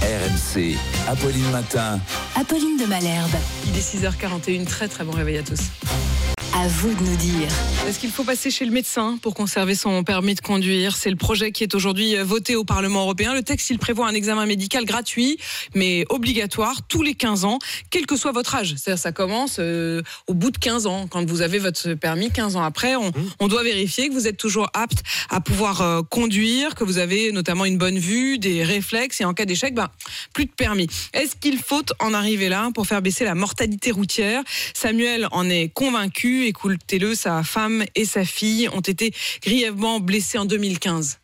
RMC, 0.00 0.76
Apolline 1.08 1.50
Matin. 1.50 1.98
Apolline 2.36 2.76
de 2.78 2.86
Malherbe. 2.86 3.34
Il 3.66 3.76
est 3.76 3.80
6h41, 3.80 4.64
très 4.64 4.86
très 4.86 5.02
bon 5.02 5.10
réveil 5.10 5.38
à 5.38 5.42
tous. 5.42 5.60
À 6.60 6.66
vous 6.66 6.92
de 6.92 7.00
nous 7.04 7.16
dire. 7.16 7.48
Est-ce 7.86 8.00
qu'il 8.00 8.10
faut 8.10 8.24
passer 8.24 8.50
chez 8.50 8.64
le 8.64 8.72
médecin 8.72 9.16
pour 9.22 9.32
conserver 9.32 9.76
son 9.76 10.02
permis 10.02 10.34
de 10.34 10.40
conduire? 10.40 10.96
C'est 10.96 11.08
le 11.08 11.16
projet 11.16 11.52
qui 11.52 11.62
est 11.62 11.72
aujourd'hui 11.72 12.16
voté 12.16 12.56
au 12.56 12.64
Parlement 12.64 13.02
européen. 13.02 13.32
Le 13.32 13.44
texte, 13.44 13.70
il 13.70 13.78
prévoit 13.78 14.08
un 14.08 14.12
examen 14.12 14.44
médical 14.44 14.84
gratuit, 14.84 15.38
mais 15.76 16.04
obligatoire 16.08 16.82
tous 16.88 17.02
les 17.02 17.14
15 17.14 17.44
ans, 17.44 17.60
quel 17.90 18.06
que 18.06 18.16
soit 18.16 18.32
votre 18.32 18.56
âge. 18.56 18.74
C'est-à-dire 18.76 19.00
ça 19.00 19.12
commence 19.12 19.58
euh, 19.60 20.02
au 20.26 20.34
bout 20.34 20.50
de 20.50 20.58
15 20.58 20.86
ans. 20.86 21.06
Quand 21.06 21.24
vous 21.30 21.42
avez 21.42 21.60
votre 21.60 21.94
permis, 21.94 22.32
15 22.32 22.56
ans 22.56 22.64
après, 22.64 22.96
on, 22.96 23.12
on 23.38 23.46
doit 23.46 23.62
vérifier 23.62 24.08
que 24.08 24.14
vous 24.14 24.26
êtes 24.26 24.36
toujours 24.36 24.68
apte 24.74 25.04
à 25.30 25.40
pouvoir 25.40 25.80
euh, 25.80 26.02
conduire, 26.02 26.74
que 26.74 26.82
vous 26.82 26.98
avez 26.98 27.30
notamment 27.30 27.66
une 27.66 27.78
bonne 27.78 27.98
vue, 27.98 28.38
des 28.38 28.64
réflexes, 28.64 29.20
et 29.20 29.24
en 29.24 29.32
cas 29.32 29.44
d'échec, 29.44 29.74
ben, 29.74 29.88
plus 30.34 30.46
de 30.46 30.50
permis. 30.50 30.88
Est-ce 31.12 31.36
qu'il 31.36 31.58
faut 31.58 31.84
en 32.00 32.12
arriver 32.14 32.48
là 32.48 32.70
pour 32.74 32.88
faire 32.88 33.00
baisser 33.00 33.24
la 33.24 33.36
mortalité 33.36 33.92
routière? 33.92 34.42
Samuel 34.74 35.28
en 35.30 35.48
est 35.48 35.68
convaincu. 35.72 36.47
Écoutez-le, 36.48 37.14
sa 37.14 37.42
femme 37.42 37.84
et 37.94 38.06
sa 38.06 38.24
fille 38.24 38.70
ont 38.70 38.80
été 38.80 39.12
grièvement 39.42 40.00
blessées 40.00 40.38
en 40.38 40.46
2015. 40.46 41.20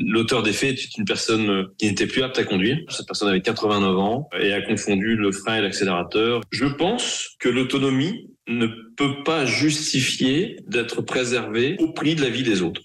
L'auteur 0.00 0.42
des 0.42 0.54
faits 0.54 0.78
est 0.78 0.96
une 0.96 1.04
personne 1.04 1.66
qui 1.76 1.84
n'était 1.84 2.06
plus 2.06 2.22
apte 2.22 2.38
à 2.38 2.44
conduire. 2.44 2.78
Cette 2.88 3.06
personne 3.06 3.28
avait 3.28 3.42
89 3.42 3.98
ans 3.98 4.30
et 4.40 4.54
a 4.54 4.62
confondu 4.62 5.14
le 5.14 5.30
frein 5.30 5.58
et 5.58 5.60
l'accélérateur. 5.60 6.40
Je 6.50 6.64
pense 6.64 7.36
que 7.38 7.50
l'autonomie 7.50 8.30
ne 8.48 8.66
peut 8.96 9.22
pas 9.24 9.44
justifier 9.44 10.56
d'être 10.66 11.02
préservée 11.02 11.76
au 11.78 11.92
prix 11.92 12.14
de 12.14 12.22
la 12.22 12.30
vie 12.30 12.42
des 12.42 12.62
autres. 12.62 12.80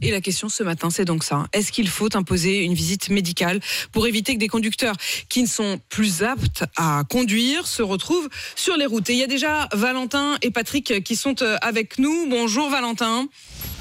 Et 0.00 0.10
la 0.10 0.20
question 0.20 0.48
ce 0.48 0.62
matin, 0.62 0.90
c'est 0.90 1.04
donc 1.04 1.24
ça. 1.24 1.46
Est-ce 1.52 1.72
qu'il 1.72 1.88
faut 1.88 2.14
imposer 2.16 2.62
une 2.62 2.74
visite 2.74 3.08
médicale 3.10 3.60
pour 3.92 4.06
éviter 4.06 4.34
que 4.34 4.40
des 4.40 4.48
conducteurs 4.48 4.96
qui 5.28 5.42
ne 5.42 5.46
sont 5.48 5.80
plus 5.88 6.22
aptes 6.22 6.64
à 6.76 7.02
conduire 7.08 7.66
se 7.66 7.82
retrouvent 7.82 8.28
sur 8.56 8.76
les 8.76 8.86
routes? 8.86 9.08
Et 9.10 9.14
il 9.14 9.18
y 9.18 9.22
a 9.22 9.28
déjà 9.28 9.68
Valentin 9.72 10.36
et 10.42 10.50
Patrick 10.50 11.02
qui 11.04 11.16
sont 11.16 11.42
euh, 11.42 11.56
avec 11.62 11.98
nous. 11.98 12.26
Bonjour 12.28 12.70
Valentin. 12.70 13.28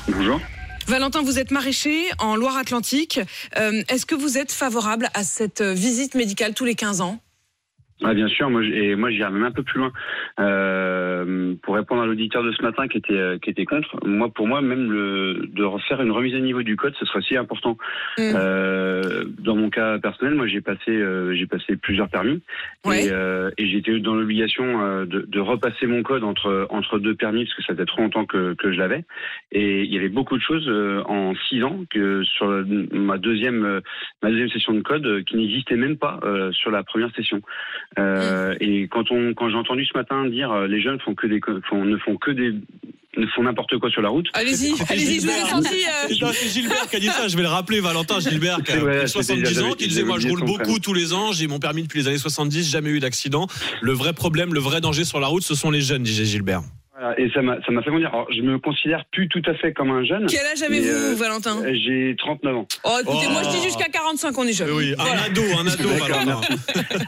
Bonjour. 0.07 0.39
Valentin, 0.87 1.21
vous 1.21 1.39
êtes 1.39 1.51
maraîcher 1.51 2.09
en 2.19 2.35
Loire-Atlantique. 2.35 3.19
Euh, 3.57 3.83
Est-ce 3.87 4.05
que 4.05 4.15
vous 4.15 4.37
êtes 4.37 4.51
favorable 4.51 5.09
à 5.13 5.23
cette 5.23 5.61
visite 5.61 6.13
médicale 6.13 6.53
tous 6.53 6.65
les 6.65 6.75
15 6.75 6.99
ans? 7.01 7.19
Ah, 8.03 8.13
bien 8.13 8.27
sûr, 8.27 8.49
moi, 8.49 8.63
et 8.63 8.95
moi 8.95 9.09
j'irais 9.11 9.31
même 9.31 9.43
un 9.43 9.51
peu 9.51 9.63
plus 9.63 9.79
loin. 9.79 9.91
Euh, 10.39 11.53
pour 11.63 11.75
répondre 11.75 12.01
à 12.01 12.05
l'auditeur 12.05 12.43
de 12.43 12.51
ce 12.51 12.61
matin 12.61 12.87
qui 12.87 12.97
était 12.97 13.13
euh, 13.13 13.37
qui 13.39 13.49
était 13.49 13.65
contre, 13.65 14.05
moi 14.05 14.29
pour 14.29 14.47
moi 14.47 14.61
même 14.61 14.91
le, 14.91 15.47
de 15.51 15.63
refaire 15.63 16.01
une 16.01 16.11
remise 16.11 16.35
à 16.35 16.39
niveau 16.39 16.63
du 16.63 16.75
code, 16.75 16.93
ce 16.99 17.05
serait 17.05 17.21
si 17.21 17.37
important. 17.37 17.77
Mm. 18.17 18.21
Euh, 18.35 19.23
dans 19.39 19.55
mon 19.55 19.69
cas 19.69 19.99
personnel, 19.99 20.35
moi 20.35 20.47
j'ai 20.47 20.61
passé 20.61 20.91
euh, 20.91 21.33
j'ai 21.35 21.45
passé 21.47 21.75
plusieurs 21.75 22.09
permis 22.09 22.41
Ouais. 22.85 23.05
et, 23.05 23.11
euh, 23.11 23.49
et 23.57 23.63
été 23.75 23.99
dans 23.99 24.13
l'obligation 24.15 24.81
euh, 24.85 25.05
de, 25.05 25.21
de 25.27 25.39
repasser 25.39 25.87
mon 25.87 26.03
code 26.03 26.23
entre 26.23 26.67
entre 26.69 26.99
deux 26.99 27.15
permis 27.15 27.45
parce 27.45 27.55
que 27.55 27.63
ça 27.63 27.73
faisait 27.73 27.85
trop 27.85 28.01
longtemps 28.01 28.25
que, 28.25 28.53
que 28.53 28.71
je 28.71 28.77
l'avais 28.77 29.03
et 29.51 29.83
il 29.83 29.93
y 29.93 29.97
avait 29.97 30.09
beaucoup 30.09 30.37
de 30.37 30.41
choses 30.43 30.67
euh, 30.67 31.01
en 31.05 31.33
six 31.49 31.63
ans 31.63 31.79
que 31.89 32.23
sur 32.23 32.47
la- 32.49 32.63
ma 32.91 33.17
deuxième 33.17 33.65
euh, 33.65 33.81
ma 34.21 34.29
deuxième 34.29 34.49
session 34.49 34.73
de 34.73 34.81
code 34.81 35.23
qui 35.25 35.37
n'existait 35.37 35.75
même 35.75 35.97
pas 35.97 36.19
euh, 36.23 36.51
sur 36.51 36.71
la 36.71 36.83
première 36.83 37.11
session. 37.15 37.41
Euh, 37.99 38.55
Et 38.59 38.87
quand 38.89 39.11
on, 39.11 39.33
quand 39.33 39.49
j'ai 39.49 39.55
entendu 39.55 39.85
ce 39.85 39.95
matin 39.97 40.25
dire 40.27 40.51
euh, 40.51 40.67
les 40.67 40.81
jeunes 40.81 40.99
font 40.99 41.13
que 41.15 41.27
des, 41.27 41.39
font, 41.69 41.85
ne 41.85 41.97
font 41.97 42.17
que 42.17 42.31
des, 42.31 42.51
ne 43.17 43.27
font 43.35 43.43
n'importe 43.43 43.77
quoi 43.77 43.89
sur 43.91 44.01
la 44.01 44.09
route. 44.09 44.27
Allez-y, 44.33 44.73
allez-y, 44.89 45.19
je 45.19 45.27
vous 45.27 45.31
ai 45.31 45.49
senti. 45.49 45.75
euh, 46.23 46.31
C'est 46.33 46.49
Gilbert 46.49 46.89
qui 46.89 46.95
a 46.95 46.99
dit 46.99 47.07
ça, 47.07 47.27
je 47.27 47.35
vais 47.37 47.43
le 47.43 47.49
rappeler, 47.49 47.79
Valentin 47.81 48.19
Gilbert 48.19 48.57
qui 48.63 48.71
a 48.71 48.75
C'est 48.75 48.79
vrai, 48.81 49.07
70 49.07 49.45
c'était- 49.45 49.61
ans, 49.61 49.73
qui 49.73 49.87
disait 49.87 50.03
moi 50.03 50.17
je 50.19 50.27
roule 50.27 50.43
beaucoup 50.43 50.79
tous 50.79 50.93
les 50.93 51.13
ans, 51.13 51.31
j'ai 51.31 51.45
mon 51.47 51.59
permis 51.59 51.83
depuis 51.83 51.99
les 51.99 52.07
années 52.07 52.17
70, 52.17 52.69
jamais 52.71 52.89
eu 52.89 52.99
d'accident. 52.99 53.45
Le 53.81 53.91
vrai 53.91 54.13
problème, 54.13 54.53
le 54.53 54.59
vrai 54.59 54.81
danger 54.81 55.03
sur 55.03 55.19
la 55.19 55.27
route, 55.27 55.43
ce 55.43 55.53
sont 55.53 55.69
les 55.69 55.81
jeunes, 55.81 56.01
disait 56.03 56.25
Gilbert. 56.25 56.61
Voilà, 56.95 57.19
et 57.19 57.27
ça 57.31 57.41
m'a, 57.41 57.57
ça 57.65 57.71
m'a 57.71 57.81
fait 57.81 57.89
dire. 57.97 58.09
Alors, 58.09 58.27
je 58.31 58.41
me 58.43 58.59
considère 58.59 59.03
plus 59.05 59.27
tout 59.27 59.41
à 59.47 59.55
fait 59.55 59.73
comme 59.73 59.89
un 59.89 60.03
jeune. 60.03 60.27
Quel 60.27 60.45
âge 60.45 60.61
avez-vous, 60.61 60.87
euh, 60.87 61.15
Valentin? 61.15 61.63
J'ai 61.73 62.15
39 62.19 62.55
ans. 62.55 62.67
Oh, 62.83 62.89
écoutez, 63.01 63.27
moi 63.31 63.41
je 63.43 63.49
dis 63.49 63.63
jusqu'à 63.63 63.85
45, 63.91 64.37
on 64.37 64.43
est 64.43 64.53
jeune. 64.53 64.69
Oui, 64.71 64.93
un 64.99 65.25
ado, 65.25 65.41
un 65.57 65.65
ado, 65.67 65.89
Valentin. 65.89 66.41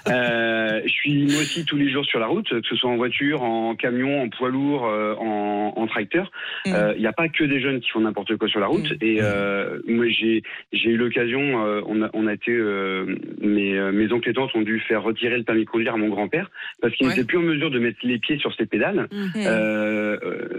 Euh, 0.08 0.82
je 0.86 0.90
suis 0.92 1.24
moi 1.26 1.42
aussi 1.42 1.66
tous 1.66 1.78
les 1.78 1.90
jours 1.92 2.06
sur 2.06 2.20
la 2.20 2.28
route, 2.28 2.48
que 2.50 2.68
ce 2.68 2.76
soit 2.76 2.90
en 2.90 2.96
voiture, 2.98 3.44
en 3.44 3.76
camion, 3.76 4.22
en 4.24 4.30
poids 4.30 4.50
lourd, 4.50 4.86
euh, 4.88 5.14
en, 5.16 5.74
en 5.76 5.88
tracteur. 5.88 6.32
Il 6.66 6.72
Mm. 6.74 6.96
n'y 7.00 7.08
a 7.08 7.14
pas 7.14 7.28
que 7.30 7.44
des 7.44 7.60
jeunes 7.62 7.80
qui 7.80 7.90
font 7.90 8.02
n'importe 8.02 8.36
quoi 8.38 8.48
sur 8.48 8.60
la 8.60 8.68
route. 8.68 8.92
Et 9.02 9.18
euh, 9.22 9.80
moi, 9.88 10.06
j'ai 10.10 10.44
j'ai 10.74 10.90
eu 10.92 10.98
l'occasion, 10.98 11.66
euh, 11.66 11.82
on, 11.88 12.02
a, 12.04 12.10
on 12.14 12.28
a 12.28 12.34
été, 12.34 12.52
euh, 12.52 13.06
mes, 13.42 13.78
euh, 13.78 13.92
mes 13.92 14.12
oncles 14.12 14.30
et 14.30 14.34
tantes 14.34 14.52
ont 14.56 14.62
dû 14.62 14.80
faire 14.82 15.04
retirer 15.04 15.38
le 15.38 15.44
permis 15.44 15.66
de 15.66 15.70
conduire 15.70 15.94
à 15.94 15.98
mon 15.98 16.10
grand-père 16.10 16.50
parce 16.82 16.94
qu'il 16.96 17.08
Ouais. 17.08 17.14
n'était 17.14 17.26
plus 17.26 17.38
en 17.38 17.42
mesure 17.42 17.70
de 17.72 17.80
mettre 17.80 18.00
les 18.04 18.18
pieds 18.20 18.38
sur 18.40 18.54
ses 18.56 18.66
pédales. 18.66 19.08
Mhm. 19.12 19.32
Euh, 19.76 20.18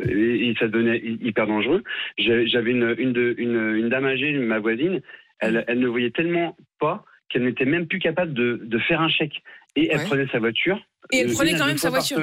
et, 0.08 0.48
et 0.48 0.54
ça 0.58 0.68
devenait 0.68 0.98
hy- 0.98 1.18
hyper 1.28 1.46
dangereux. 1.46 1.82
J'avais 2.18 2.70
une, 2.70 2.94
une, 2.98 3.12
de- 3.12 3.34
une, 3.38 3.74
une 3.76 3.88
dame 3.88 4.04
âgée, 4.06 4.32
ma 4.38 4.58
voisine, 4.58 5.00
elle, 5.40 5.64
elle 5.68 5.80
ne 5.80 5.88
voyait 5.88 6.10
tellement 6.10 6.56
pas 6.78 7.04
qu'elle 7.28 7.44
n'était 7.44 7.64
même 7.64 7.86
plus 7.86 7.98
capable 7.98 8.32
de, 8.34 8.60
de 8.62 8.78
faire 8.78 9.00
un 9.00 9.08
chèque. 9.08 9.42
Et 9.74 9.88
elle 9.90 9.98
Ouais. 9.98 10.04
prenait 10.06 10.26
sa 10.28 10.38
voiture. 10.38 10.78
Et 11.12 11.18
elle 11.20 11.30
euh, 11.30 11.34
prenait 11.34 11.54
quand 11.58 11.66
même 11.66 11.76
sa 11.78 11.90
voiture. 11.90 12.18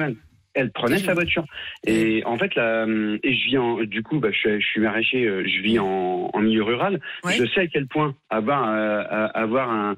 Elle 0.56 0.70
prenait 0.70 0.98
sa 0.98 1.14
voiture. 1.14 1.44
Et 1.84 2.22
en 2.24 2.38
fait, 2.38 2.54
là, 2.54 2.86
et 3.22 3.34
je 3.34 3.44
vis 3.46 3.58
en, 3.58 3.82
du 3.82 4.02
coup, 4.04 4.20
bah, 4.20 4.28
je, 4.32 4.38
suis, 4.38 4.60
je 4.60 4.66
suis 4.66 4.80
maraîcher, 4.80 5.26
euh, 5.26 5.44
je 5.46 5.60
vis 5.62 5.78
en, 5.80 6.30
en 6.32 6.40
milieu 6.40 6.62
rural. 6.62 7.00
Ouais. 7.24 7.32
Je 7.36 7.44
sais 7.46 7.60
à 7.62 7.66
quel 7.66 7.86
point 7.88 8.14
avoir, 8.30 8.68
euh, 8.68 9.28
avoir 9.34 9.70
un, 9.70 9.96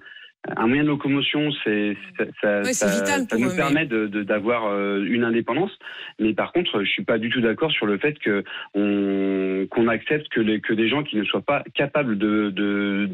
un 0.56 0.66
moyen 0.66 0.82
de 0.84 0.88
locomotion, 0.88 1.50
c'est 1.64 1.96
ça, 2.18 2.24
ça, 2.40 2.58
Ouais, 2.60 2.64
c'est 2.66 2.74
ça- 2.74 2.86
vital 3.00 3.20
ça 3.22 3.26
pour 3.28 3.38
nous 3.40 3.46
eux, 3.46 3.50
mais- 3.50 3.56
permet 3.56 3.86
de- 3.86 4.06
de- 4.06 4.22
d'avoir 4.22 4.66
euh, 4.66 5.04
une 5.04 5.24
indépendance. 5.24 5.70
Mais 6.18 6.34
par 6.34 6.52
contre, 6.52 6.82
je 6.84 6.88
suis 6.88 7.04
pas 7.04 7.18
du 7.18 7.30
tout 7.30 7.40
d'accord 7.40 7.70
sur 7.72 7.86
le 7.86 7.98
fait 7.98 8.18
que 8.18 8.44
on 8.74 9.66
qu'on 9.70 9.88
accepte 9.88 10.28
que 10.28 10.40
les 10.40 10.60
que 10.60 10.72
des 10.72 10.88
gens 10.88 11.02
qui 11.02 11.16
ne 11.16 11.24
soient 11.24 11.40
pas 11.42 11.62
capables 11.74 12.18
de 12.18 12.50
de 12.50 13.08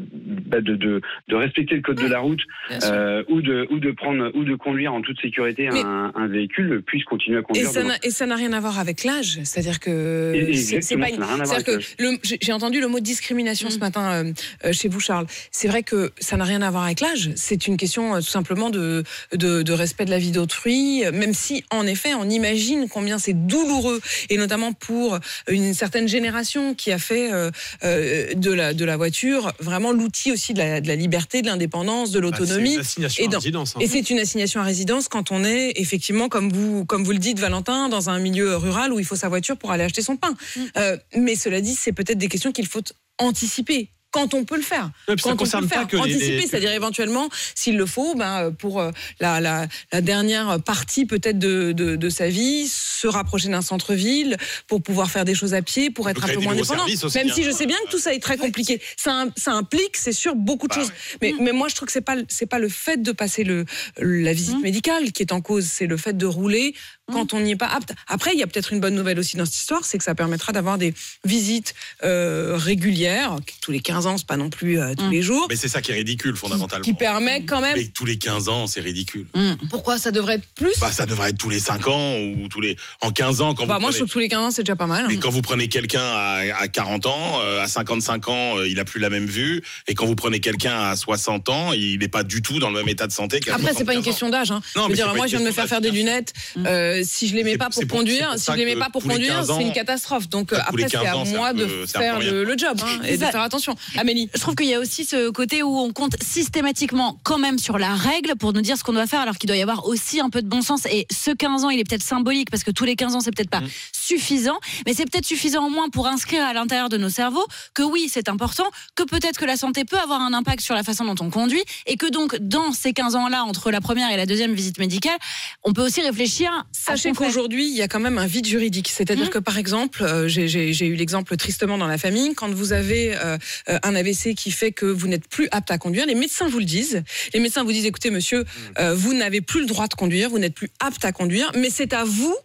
bah, 0.47 0.61
de, 0.61 0.75
de, 0.75 1.01
de 1.27 1.35
respecter 1.35 1.75
le 1.75 1.81
code 1.81 1.99
de 2.01 2.07
la 2.07 2.19
route 2.19 2.41
euh, 2.83 3.23
ou 3.29 3.41
de 3.41 3.67
ou 3.71 3.79
de 3.79 3.91
prendre 3.91 4.31
ou 4.35 4.43
de 4.43 4.55
conduire 4.55 4.93
en 4.93 5.01
toute 5.01 5.19
sécurité 5.21 5.69
Mais- 5.71 5.81
un, 5.83 6.11
un 6.15 6.27
véhicule 6.27 6.81
puissent 6.85 7.03
continuer 7.05 7.39
à 7.39 7.41
conduire. 7.41 7.67
et 8.03 8.09
ça 8.09 8.25
n'a 8.25 8.35
rien 8.35 8.53
à 8.53 8.59
voir 8.59 8.79
avec 8.79 9.03
l'âge, 9.03 9.39
c'est-à-dire 9.43 9.79
que 9.79 10.33
c'est- 10.53 10.97
pas 10.97 11.09
une- 11.09 12.17
j'ai 12.41 12.53
entendu 12.53 12.79
le 12.79 12.87
mot 12.87 12.99
discrimination 12.99 13.69
ce 13.69 13.79
matin 13.79 14.23
euh, 14.25 14.31
euh, 14.65 14.73
chez 14.73 14.87
vous 14.89 14.99
Charles. 14.99 15.25
C'est 15.51 15.67
vrai 15.67 15.83
que 15.83 16.11
ça 16.17 16.37
n'a 16.37 16.43
rien 16.43 16.61
à 16.61 16.69
voir 16.71 16.83
avec 16.85 16.99
l'âge, 17.01 17.22
c'est 17.35 17.67
une 17.67 17.77
question 17.77 18.15
euh, 18.15 18.19
tout 18.19 18.27
simplement 18.27 18.69
de, 18.69 19.03
de 19.33 19.61
de 19.61 19.73
respect 19.73 20.05
de 20.05 20.09
la 20.11 20.19
vie 20.19 20.31
d'autrui, 20.31 21.03
même 21.13 21.33
si 21.33 21.63
en 21.71 21.85
effet 21.87 22.13
on 22.13 22.29
imagine 22.29 22.87
combien 22.89 23.19
c'est 23.19 23.33
douloureux 23.33 24.01
et 24.29 24.37
notamment 24.37 24.73
pour 24.73 25.19
une 25.47 25.73
certaine 25.73 26.07
génération 26.07 26.73
qui 26.75 26.91
a 26.91 26.97
fait 26.99 27.31
euh, 27.31 27.51
euh, 27.83 28.33
de 28.35 28.51
la 28.51 28.73
de 28.73 28.85
la 28.85 28.97
voiture 28.97 29.53
vraiment 29.59 29.91
l'outil 29.91 30.31
aussi 30.31 30.53
de 30.53 30.59
la, 30.59 30.81
de 30.81 30.87
la 30.87 30.95
liberté, 30.95 31.41
de 31.41 31.47
l'indépendance, 31.47 32.11
de 32.11 32.19
Bah, 32.19 32.27
c'est 32.33 32.39
l'autonomie. 32.41 32.73
une 32.75 32.79
assignation 32.79 33.23
et 33.23 33.27
à 33.27 33.29
dans- 33.29 33.37
résidence, 33.39 33.75
hein. 33.75 33.79
et 33.81 33.87
c'est 33.87 34.09
une 34.09 34.19
assignation 34.19 34.61
à 34.61 34.63
résidence 34.63 35.07
quand 35.07 35.31
on 35.31 35.43
est 35.43 35.73
effectivement, 35.77 36.29
comme 36.29 36.51
vous, 36.51 36.85
comme 36.85 37.03
vous 37.03 37.11
le 37.11 37.17
dites, 37.19 37.39
Valentin, 37.39 37.89
dans 37.89 38.09
un 38.09 38.19
milieu 38.19 38.55
rural 38.55 38.93
où 38.93 38.99
il 38.99 39.05
faut 39.05 39.15
sa 39.15 39.29
voiture 39.29 39.57
pour 39.57 39.71
aller 39.71 39.83
acheter 39.83 40.01
son 40.01 40.17
pain. 40.17 40.33
Euh, 40.77 40.97
mais 41.15 41.35
cela 41.35 41.61
dit, 41.61 41.75
c'est 41.75 41.91
peut-être 41.93 42.17
des 42.17 42.27
questions 42.27 42.51
qu'il 42.51 42.67
faut 42.67 42.81
anticiper. 43.19 43.89
Quand 44.13 44.33
on 44.35 44.45
peut 44.45 44.55
le 44.55 44.61
faire. 44.61 44.89
Ça 45.07 45.15
quand 45.21 45.31
on 45.33 45.35
peut 45.37 45.61
le 45.61 45.67
faire. 45.67 45.87
que 45.87 45.97
Anticiper, 45.97 46.37
les- 46.37 46.47
c'est-à-dire 46.47 46.71
éventuellement, 46.71 47.27
s'il 47.55 47.75
le 47.77 47.85
faut, 47.85 48.15
ben, 48.15 48.45
euh, 48.45 48.51
pour 48.51 48.79
euh, 48.79 48.91
la, 49.19 49.41
la, 49.41 49.67
la 49.91 50.01
dernière 50.01 50.61
partie 50.61 51.05
peut-être 51.05 51.39
de, 51.39 51.71
de, 51.73 51.95
de 51.95 52.09
sa 52.09 52.29
vie, 52.29 52.67
se 52.69 53.07
rapprocher 53.07 53.49
d'un 53.49 53.61
centre-ville 53.61 54.37
pour 54.67 54.81
pouvoir 54.83 55.09
faire 55.09 55.25
des 55.25 55.33
choses 55.35 55.53
à 55.53 55.61
pied, 55.61 55.89
pour 55.89 56.09
être 56.09 56.23
un 56.23 56.27
peu 56.27 56.39
moins 56.39 56.53
aussi, 56.59 56.71
Même 57.17 57.27
hein. 57.29 57.33
si 57.33 57.43
je 57.43 57.51
sais 57.51 57.65
bien 57.65 57.77
que 57.85 57.91
tout 57.91 57.99
ça 57.99 58.13
est 58.13 58.19
très 58.19 58.37
compliqué. 58.37 58.79
Ça, 58.97 59.13
im- 59.23 59.31
ça 59.35 59.51
implique, 59.53 59.97
c'est 59.97 60.13
sûr, 60.13 60.35
beaucoup 60.35 60.67
Bah 60.67 60.75
de 60.75 60.81
choses. 60.81 60.91
Mais, 61.21 61.33
mais 61.39 61.51
moi, 61.51 61.67
je 61.67 61.75
trouve 61.75 61.87
que 61.87 61.91
c'est 61.91 62.01
pas, 62.01 62.15
c'est 62.29 62.45
pas 62.45 62.59
le 62.59 62.69
fait 62.69 63.01
de 63.01 63.11
passer 63.11 63.43
le, 63.43 63.65
la 63.97 64.31
visite 64.33 64.61
médicale 64.61 65.11
qui 65.11 65.23
est 65.23 65.31
en 65.33 65.41
cause, 65.41 65.65
c'est 65.65 65.87
le 65.87 65.97
fait 65.97 66.13
de 66.15 66.25
rouler 66.27 66.75
quand 67.11 67.33
on 67.33 67.41
n'y 67.41 67.51
est 67.51 67.55
pas 67.57 67.67
apte. 67.67 67.93
Après, 68.07 68.31
il 68.33 68.39
y 68.39 68.43
a 68.43 68.47
peut-être 68.47 68.71
une 68.71 68.79
bonne 68.79 68.95
nouvelle 68.95 69.19
aussi 69.19 69.35
dans 69.35 69.45
cette 69.45 69.55
histoire, 69.55 69.83
c'est 69.83 69.97
que 69.97 70.03
ça 70.03 70.15
permettra 70.15 70.53
d'avoir 70.53 70.77
des 70.77 70.93
visites 71.25 71.73
euh, 72.03 72.55
régulières, 72.55 73.35
tous 73.61 73.71
les 73.71 73.81
15 73.81 74.07
ans, 74.07 74.17
c'est 74.17 74.25
pas 74.27 74.37
non 74.37 74.49
plus 74.49 74.79
euh, 74.79 74.93
tous 74.97 75.09
les 75.09 75.21
jours, 75.21 75.45
Mais 75.49 75.55
c'est 75.57 75.67
ça 75.67 75.81
qui 75.81 75.91
est 75.91 75.95
ridicule, 75.95 76.35
fondamentalement. 76.35 76.83
qui 76.83 76.93
permet 76.93 77.43
quand 77.43 77.59
même. 77.61 77.75
Mais 77.75 77.87
tous 77.87 78.05
les 78.05 78.17
15 78.17 78.47
ans, 78.49 78.67
c'est 78.67 78.79
ridicule. 78.79 79.27
Pourquoi 79.69 79.97
ça 79.97 80.11
devrait 80.11 80.35
être 80.35 80.47
plus? 80.55 80.71
Bah, 80.79 80.91
ça 80.91 81.05
devrait 81.05 81.31
être 81.31 81.37
tous 81.37 81.49
les 81.49 81.59
5 81.59 81.87
ans 81.87 82.15
ou 82.19 82.47
tous 82.47 82.61
les. 82.61 82.77
En 83.01 83.11
15 83.11 83.41
ans, 83.41 83.53
quand 83.53 83.65
Bah, 83.65 83.75
vous 83.75 83.81
Moi, 83.81 83.91
je 83.91 83.97
prenez- 83.97 83.99
trouve 83.99 84.07
que 84.07 84.13
tous 84.13 84.19
les 84.19 84.29
15 84.29 84.39
ans, 84.39 84.51
c'est 84.51 84.63
déjà 84.63 84.75
pas 84.77 84.87
mal. 84.87 85.05
Mais 85.09 85.17
quand 85.17 85.29
vous 85.29 85.41
prenez 85.41 85.67
quelqu'un 85.67 86.01
à, 86.03 86.41
à 86.57 86.67
40 86.69 87.05
ans, 87.05 87.39
euh, 87.41 87.61
à 87.61 87.67
55 87.67 88.29
ans, 88.29 88.57
euh, 88.57 88.67
il 88.67 88.79
a 88.79 88.85
plus 88.85 88.99
la 89.01 89.09
même 89.09 89.25
vue. 89.25 89.61
Et 89.87 89.93
quand 89.95 90.05
vous 90.05 90.15
prenez 90.15 90.39
quelqu'un 90.39 90.79
à 90.79 90.95
60 90.95 91.49
ans, 91.49 91.73
il 91.73 91.99
n'est 91.99 92.07
pas 92.07 92.23
du 92.23 92.41
tout 92.41 92.59
dans 92.59 92.69
le 92.69 92.79
même 92.79 92.89
état 92.89 93.07
de 93.07 93.11
santé 93.11 93.39
qu'à 93.41 93.55
Après, 93.55 93.73
c'est 93.77 93.83
pas 93.83 93.93
une 93.93 93.99
75 93.99 94.01
ans. 94.01 94.03
question 94.11 94.29
d'âge. 94.29 94.51
Hein. 94.51 94.61
Non, 94.75 94.83
je 94.83 94.87
veux 94.87 94.87
mais 94.89 94.95
dire, 94.95 95.15
moi, 95.15 95.25
je 95.27 95.31
viens 95.31 95.41
de 95.41 95.45
me 95.45 95.51
faire 95.51 95.67
faire 95.67 95.81
des 95.81 95.91
lunettes. 95.91 96.33
Euh, 96.57 96.92
euh, 96.93 97.01
si 97.05 97.27
je 97.27 97.35
les 97.35 97.43
mets 97.43 97.51
C'est- 97.53 97.57
pas 97.57 97.69
pour 97.69 97.87
conduire, 97.87 98.29
pour 98.31 98.39
si 98.39 98.51
je 98.51 98.57
les 98.57 98.65
mets 98.65 98.73
que 98.75 98.79
pas 98.79 98.89
pour 98.89 99.03
conduire, 99.03 99.35
15 99.35 99.51
ans- 99.51 99.57
c'est 99.57 99.63
une 99.65 99.73
catastrophe. 99.73 100.29
Donc 100.29 100.53
euh, 100.53 100.57
après, 100.65 100.83
c'est 100.83 100.97
15 100.97 101.05
à 101.07 101.17
ans, 101.17 101.25
moi 101.25 101.47
un 101.49 101.53
de 101.53 101.85
faire 101.85 102.19
le, 102.19 102.43
le 102.43 102.57
job 102.57 102.77
hein, 102.83 103.01
et 103.07 103.17
de 103.17 103.25
faire 103.25 103.41
attention. 103.41 103.75
Amélie. 103.97 104.29
Je 104.33 104.39
trouve 104.39 104.55
qu'il 104.55 104.67
y 104.67 104.73
a 104.73 104.79
aussi 104.79 105.05
ce 105.05 105.29
côté 105.29 105.63
où 105.63 105.77
on 105.77 105.91
compte 105.91 106.15
systématiquement 106.23 107.19
quand 107.23 107.37
même 107.37 107.57
sur 107.59 107.77
la 107.77 107.95
règle 107.95 108.35
pour 108.35 108.53
nous 108.53 108.61
dire 108.61 108.77
ce 108.77 108.83
qu'on 108.83 108.93
doit 108.93 109.07
faire, 109.07 109.21
alors 109.21 109.37
qu'il 109.37 109.47
doit 109.47 109.57
y 109.57 109.61
avoir 109.61 109.85
aussi 109.87 110.19
un 110.19 110.29
peu 110.29 110.41
de 110.41 110.47
bon 110.47 110.61
sens. 110.61 110.85
Et 110.85 111.05
ce 111.11 111.31
15 111.31 111.63
ans, 111.65 111.69
il 111.69 111.79
est 111.79 111.83
peut-être 111.83 112.03
symbolique 112.03 112.49
parce 112.51 112.63
que 112.63 112.71
tous 112.71 112.85
les 112.85 112.95
15 112.95 113.15
ans, 113.15 113.19
c'est 113.21 113.31
peut-être 113.35 113.49
pas 113.49 113.61
suffisant, 113.91 114.59
mais 114.85 114.93
c'est 114.93 115.05
peut-être 115.09 115.25
suffisant 115.25 115.65
au 115.65 115.69
moins 115.69 115.89
pour 115.89 116.07
inscrire 116.07 116.45
à 116.45 116.53
l'intérieur 116.53 116.89
de 116.89 116.97
nos 116.97 117.09
cerveaux 117.09 117.45
que 117.73 117.83
oui, 117.83 118.09
c'est 118.11 118.29
important, 118.29 118.65
que 118.95 119.03
peut-être 119.03 119.39
que 119.39 119.45
la 119.45 119.55
santé 119.57 119.85
peut 119.85 119.97
avoir 119.99 120.21
un 120.21 120.33
impact 120.33 120.61
sur 120.61 120.75
la 120.75 120.83
façon 120.83 121.05
dont 121.05 121.15
on 121.25 121.29
conduit, 121.29 121.63
et 121.87 121.95
que 121.97 122.05
donc 122.07 122.37
dans 122.39 122.71
ces 122.73 122.93
15 122.93 123.15
ans-là, 123.15 123.43
entre 123.43 123.71
la 123.71 123.81
première 123.81 124.11
et 124.11 124.17
la 124.17 124.25
deuxième 124.25 124.53
visite 124.53 124.77
médicale, 124.79 125.17
on 125.63 125.73
peut 125.73 125.83
aussi 125.85 126.01
réfléchir. 126.01 126.65
À 126.87 126.95
Sachez 126.97 127.11
qu'aujourd'hui, 127.13 127.67
il 127.67 127.75
y 127.75 127.81
a 127.81 127.87
quand 127.87 127.99
même 127.99 128.17
un 128.17 128.25
vide 128.27 128.45
juridique. 128.45 128.89
C'est-à-dire 128.89 129.29
que, 129.29 129.39
par 129.39 129.57
exemple, 129.57 130.03
euh, 130.03 130.27
j'ai- 130.27 130.47
j'ai 130.47 130.73
j'ai 130.73 130.85
eu 130.87 130.95
l'exemple 130.95 131.35
tristement 131.37 131.77
dans 131.77 131.87
la 131.87 131.97
famille, 131.97 132.33
quand 132.35 132.51
vous 132.53 132.73
avez 132.73 133.15
euh, 133.15 133.37
euh, 133.69 133.79
un 133.83 133.95
AVC 133.95 134.35
qui 134.35 134.51
fait 134.51 134.71
que 134.71 134.85
vous 134.85 135.07
n'êtes 135.07 135.27
plus 135.27 135.47
apte 135.51 135.71
à 135.71 135.77
conduire, 135.77 136.05
les 136.05 136.15
médecins 136.15 136.47
vous 136.47 136.59
le 136.59 136.65
disent. 136.65 137.03
Les 137.33 137.39
médecins 137.39 137.63
vous 137.63 137.71
disent, 137.71 137.85
écoutez, 137.85 138.09
monsieur, 138.09 138.43
euh, 138.79 138.93
vous 138.95 139.13
n'avez 139.13 139.41
plus 139.41 139.61
le 139.61 139.65
droit 139.65 139.87
de 139.87 139.93
conduire, 139.93 140.29
vous 140.29 140.39
n'êtes 140.39 140.55
plus 140.55 140.69
apte 140.79 141.03
à 141.05 141.11
conduire, 141.11 141.51
mais 141.55 141.69
c'est 141.69 141.93
à 141.93 142.03
vous 142.03 142.35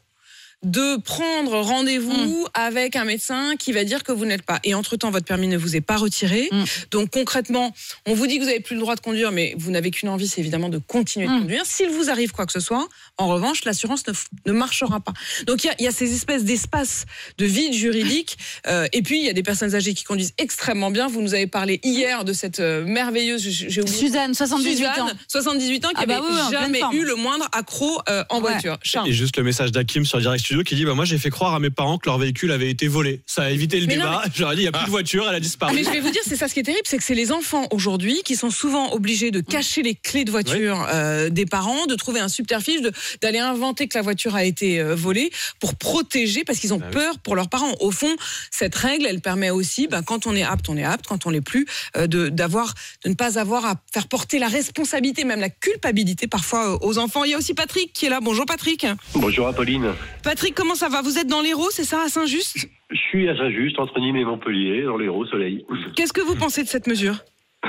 de 0.64 1.00
prendre 1.00 1.60
rendez-vous 1.60 2.46
avec 2.52 2.96
un 2.96 3.04
médecin 3.04 3.54
qui 3.56 3.72
va 3.72 3.84
dire 3.84 4.02
que 4.02 4.10
vous 4.10 4.24
n'êtes 4.24 4.42
pas. 4.42 4.58
Et 4.64 4.74
entre-temps, 4.74 5.10
votre 5.10 5.26
permis 5.26 5.46
ne 5.46 5.56
vous 5.56 5.76
est 5.76 5.80
pas 5.80 5.96
retiré. 5.96 6.50
Donc 6.90 7.10
concrètement, 7.10 7.72
on 8.06 8.14
vous 8.14 8.26
dit 8.26 8.36
que 8.36 8.42
vous 8.42 8.48
n'avez 8.48 8.60
plus 8.60 8.74
le 8.74 8.80
droit 8.80 8.96
de 8.96 9.00
conduire, 9.00 9.30
mais 9.30 9.54
vous 9.56 9.70
n'avez 9.70 9.90
qu'une 9.90 10.08
envie, 10.08 10.26
c'est 10.26 10.40
évidemment 10.40 10.68
de 10.68 10.78
continuer 10.78 11.26
de 11.26 11.32
conduire. 11.32 11.64
S'il 11.64 11.90
vous 11.90 12.10
arrive 12.10 12.32
quoi 12.32 12.46
que 12.46 12.52
ce 12.52 12.60
soit, 12.60 12.88
en 13.18 13.28
revanche, 13.28 13.64
l'assurance 13.64 14.06
ne, 14.08 14.12
ne 14.46 14.52
marchera 14.52 15.00
pas. 15.00 15.12
Donc 15.46 15.62
il 15.62 15.68
y 15.68 15.70
a, 15.70 15.74
il 15.78 15.84
y 15.84 15.88
a 15.88 15.92
ces 15.92 16.12
espèces 16.12 16.44
d'espaces 16.44 17.06
de 17.38 17.44
vide 17.44 17.72
juridique. 17.72 18.36
Euh, 18.66 18.88
et 18.92 19.02
puis 19.02 19.18
il 19.18 19.24
y 19.24 19.30
a 19.30 19.32
des 19.32 19.42
personnes 19.42 19.74
âgées 19.74 19.94
qui 19.94 20.04
conduisent 20.04 20.34
extrêmement 20.38 20.90
bien. 20.90 21.06
Vous 21.06 21.22
nous 21.22 21.34
avez 21.34 21.46
parlé 21.46 21.80
hier 21.84 22.24
de 22.24 22.32
cette 22.32 22.60
euh, 22.60 22.84
merveilleuse, 22.84 23.42
j'ai 23.48 23.80
oublié. 23.80 23.96
Suzanne, 23.96 24.34
78 24.34 24.76
Suzanne, 24.76 25.00
ans. 25.00 25.10
78 25.28 25.84
ans, 25.84 25.88
qui 25.90 25.94
Ah 25.98 26.06
bah 26.06 26.20
oui, 26.22 26.36
jamais 26.50 26.80
eu 26.92 27.04
le 27.04 27.14
moindre 27.14 27.48
accro 27.52 28.00
euh, 28.08 28.24
en 28.30 28.40
voiture. 28.40 28.78
Charles. 28.82 29.08
Et 29.08 29.12
juste 29.12 29.36
le 29.36 29.44
message 29.44 29.72
d'Hakim 29.72 30.04
sur 30.04 30.18
Direct 30.18 30.47
Studio 30.48 30.64
qui 30.64 30.76
dit 30.76 30.86
bah, 30.86 30.94
Moi, 30.94 31.04
j'ai 31.04 31.18
fait 31.18 31.28
croire 31.28 31.54
à 31.54 31.60
mes 31.60 31.68
parents 31.68 31.98
que 31.98 32.08
leur 32.08 32.16
véhicule 32.16 32.52
avait 32.52 32.70
été 32.70 32.88
volé. 32.88 33.20
Ça 33.26 33.42
a 33.42 33.50
évité 33.50 33.78
le 33.80 33.86
Mais 33.86 33.96
débat. 33.96 34.22
mais- 34.24 34.30
J'aurais 34.34 34.54
dit 34.56 34.62
Il 34.62 34.64
n'y 34.64 34.68
a 34.68 34.72
plus 34.72 34.86
de 34.86 34.90
voiture, 34.90 35.26
elle 35.28 35.34
a 35.34 35.40
disparu. 35.40 35.74
Mais 35.74 35.84
je 35.84 35.90
vais 35.90 36.00
vous 36.00 36.10
dire, 36.10 36.22
c'est 36.26 36.36
ça 36.36 36.48
ce 36.48 36.54
qui 36.54 36.60
est 36.60 36.62
terrible, 36.62 36.84
c'est 36.86 36.96
que 36.96 37.04
c'est 37.04 37.14
les 37.14 37.32
enfants 37.32 37.66
aujourd'hui 37.70 38.22
qui 38.24 38.34
sont 38.34 38.48
souvent 38.48 38.94
obligés 38.94 39.30
de 39.30 39.42
cacher 39.42 39.82
les 39.82 39.94
clés 39.94 40.24
de 40.24 40.30
voiture 40.30 40.86
euh, 40.90 41.28
des 41.28 41.44
parents, 41.44 41.84
de 41.84 41.94
trouver 41.96 42.20
un 42.20 42.28
subterfuge, 42.30 42.80
d'aller 43.20 43.38
inventer 43.40 43.88
que 43.88 43.98
la 43.98 44.02
voiture 44.02 44.34
a 44.36 44.44
été 44.44 44.80
euh, 44.80 44.94
volée 44.94 45.30
pour 45.60 45.74
protéger, 45.74 46.44
parce 46.44 46.60
qu'ils 46.60 46.72
ont 46.72 46.80
peur 46.80 47.18
pour 47.18 47.36
leurs 47.36 47.50
parents. 47.50 47.74
Au 47.80 47.90
fond, 47.90 48.16
cette 48.50 48.74
règle, 48.74 49.04
elle 49.04 49.20
permet 49.20 49.50
aussi, 49.50 49.86
ben, 49.86 50.02
quand 50.02 50.26
on 50.26 50.34
est 50.34 50.44
apte, 50.44 50.70
on 50.70 50.78
est 50.78 50.84
apte, 50.84 51.06
quand 51.06 51.26
on 51.26 51.30
l'est 51.30 51.42
plus, 51.42 51.66
euh, 51.98 52.06
de, 52.06 52.30
d'avoir, 52.30 52.72
de 53.04 53.10
ne 53.10 53.14
pas 53.14 53.38
avoir 53.38 53.66
à 53.66 53.74
faire 53.92 54.08
porter 54.08 54.38
la 54.38 54.48
responsabilité, 54.48 55.24
même 55.24 55.40
la 55.40 55.50
culpabilité 55.50 56.26
parfois 56.26 56.82
aux 56.82 56.96
enfants. 56.96 57.24
Il 57.24 57.32
y 57.32 57.34
a 57.34 57.38
aussi 57.38 57.52
Patrick 57.52 57.92
qui 57.92 58.06
est 58.06 58.10
là. 58.10 58.20
Bonjour 58.22 58.46
Patrick. 58.46 58.86
Bonjour 59.14 59.46
Apolline. 59.46 59.92
Patrick, 60.22 60.37
comment 60.56 60.74
ça 60.74 60.88
va? 60.88 61.02
Vous 61.02 61.18
êtes 61.18 61.26
dans 61.26 61.40
l'Hérault, 61.42 61.70
c'est 61.70 61.84
ça, 61.84 62.02
à 62.02 62.08
Saint-Just? 62.08 62.68
Je 62.90 62.96
suis 62.96 63.28
à 63.28 63.36
Saint-Just, 63.36 63.78
entre 63.78 63.98
Nîmes 64.00 64.16
et 64.16 64.24
Montpellier, 64.24 64.82
dans 64.82 64.96
l'Hérault 64.96 65.26
soleil. 65.26 65.64
Qu'est-ce 65.96 66.12
que 66.12 66.20
vous 66.20 66.36
pensez 66.36 66.62
de 66.62 66.68
cette 66.68 66.86
mesure? 66.86 67.16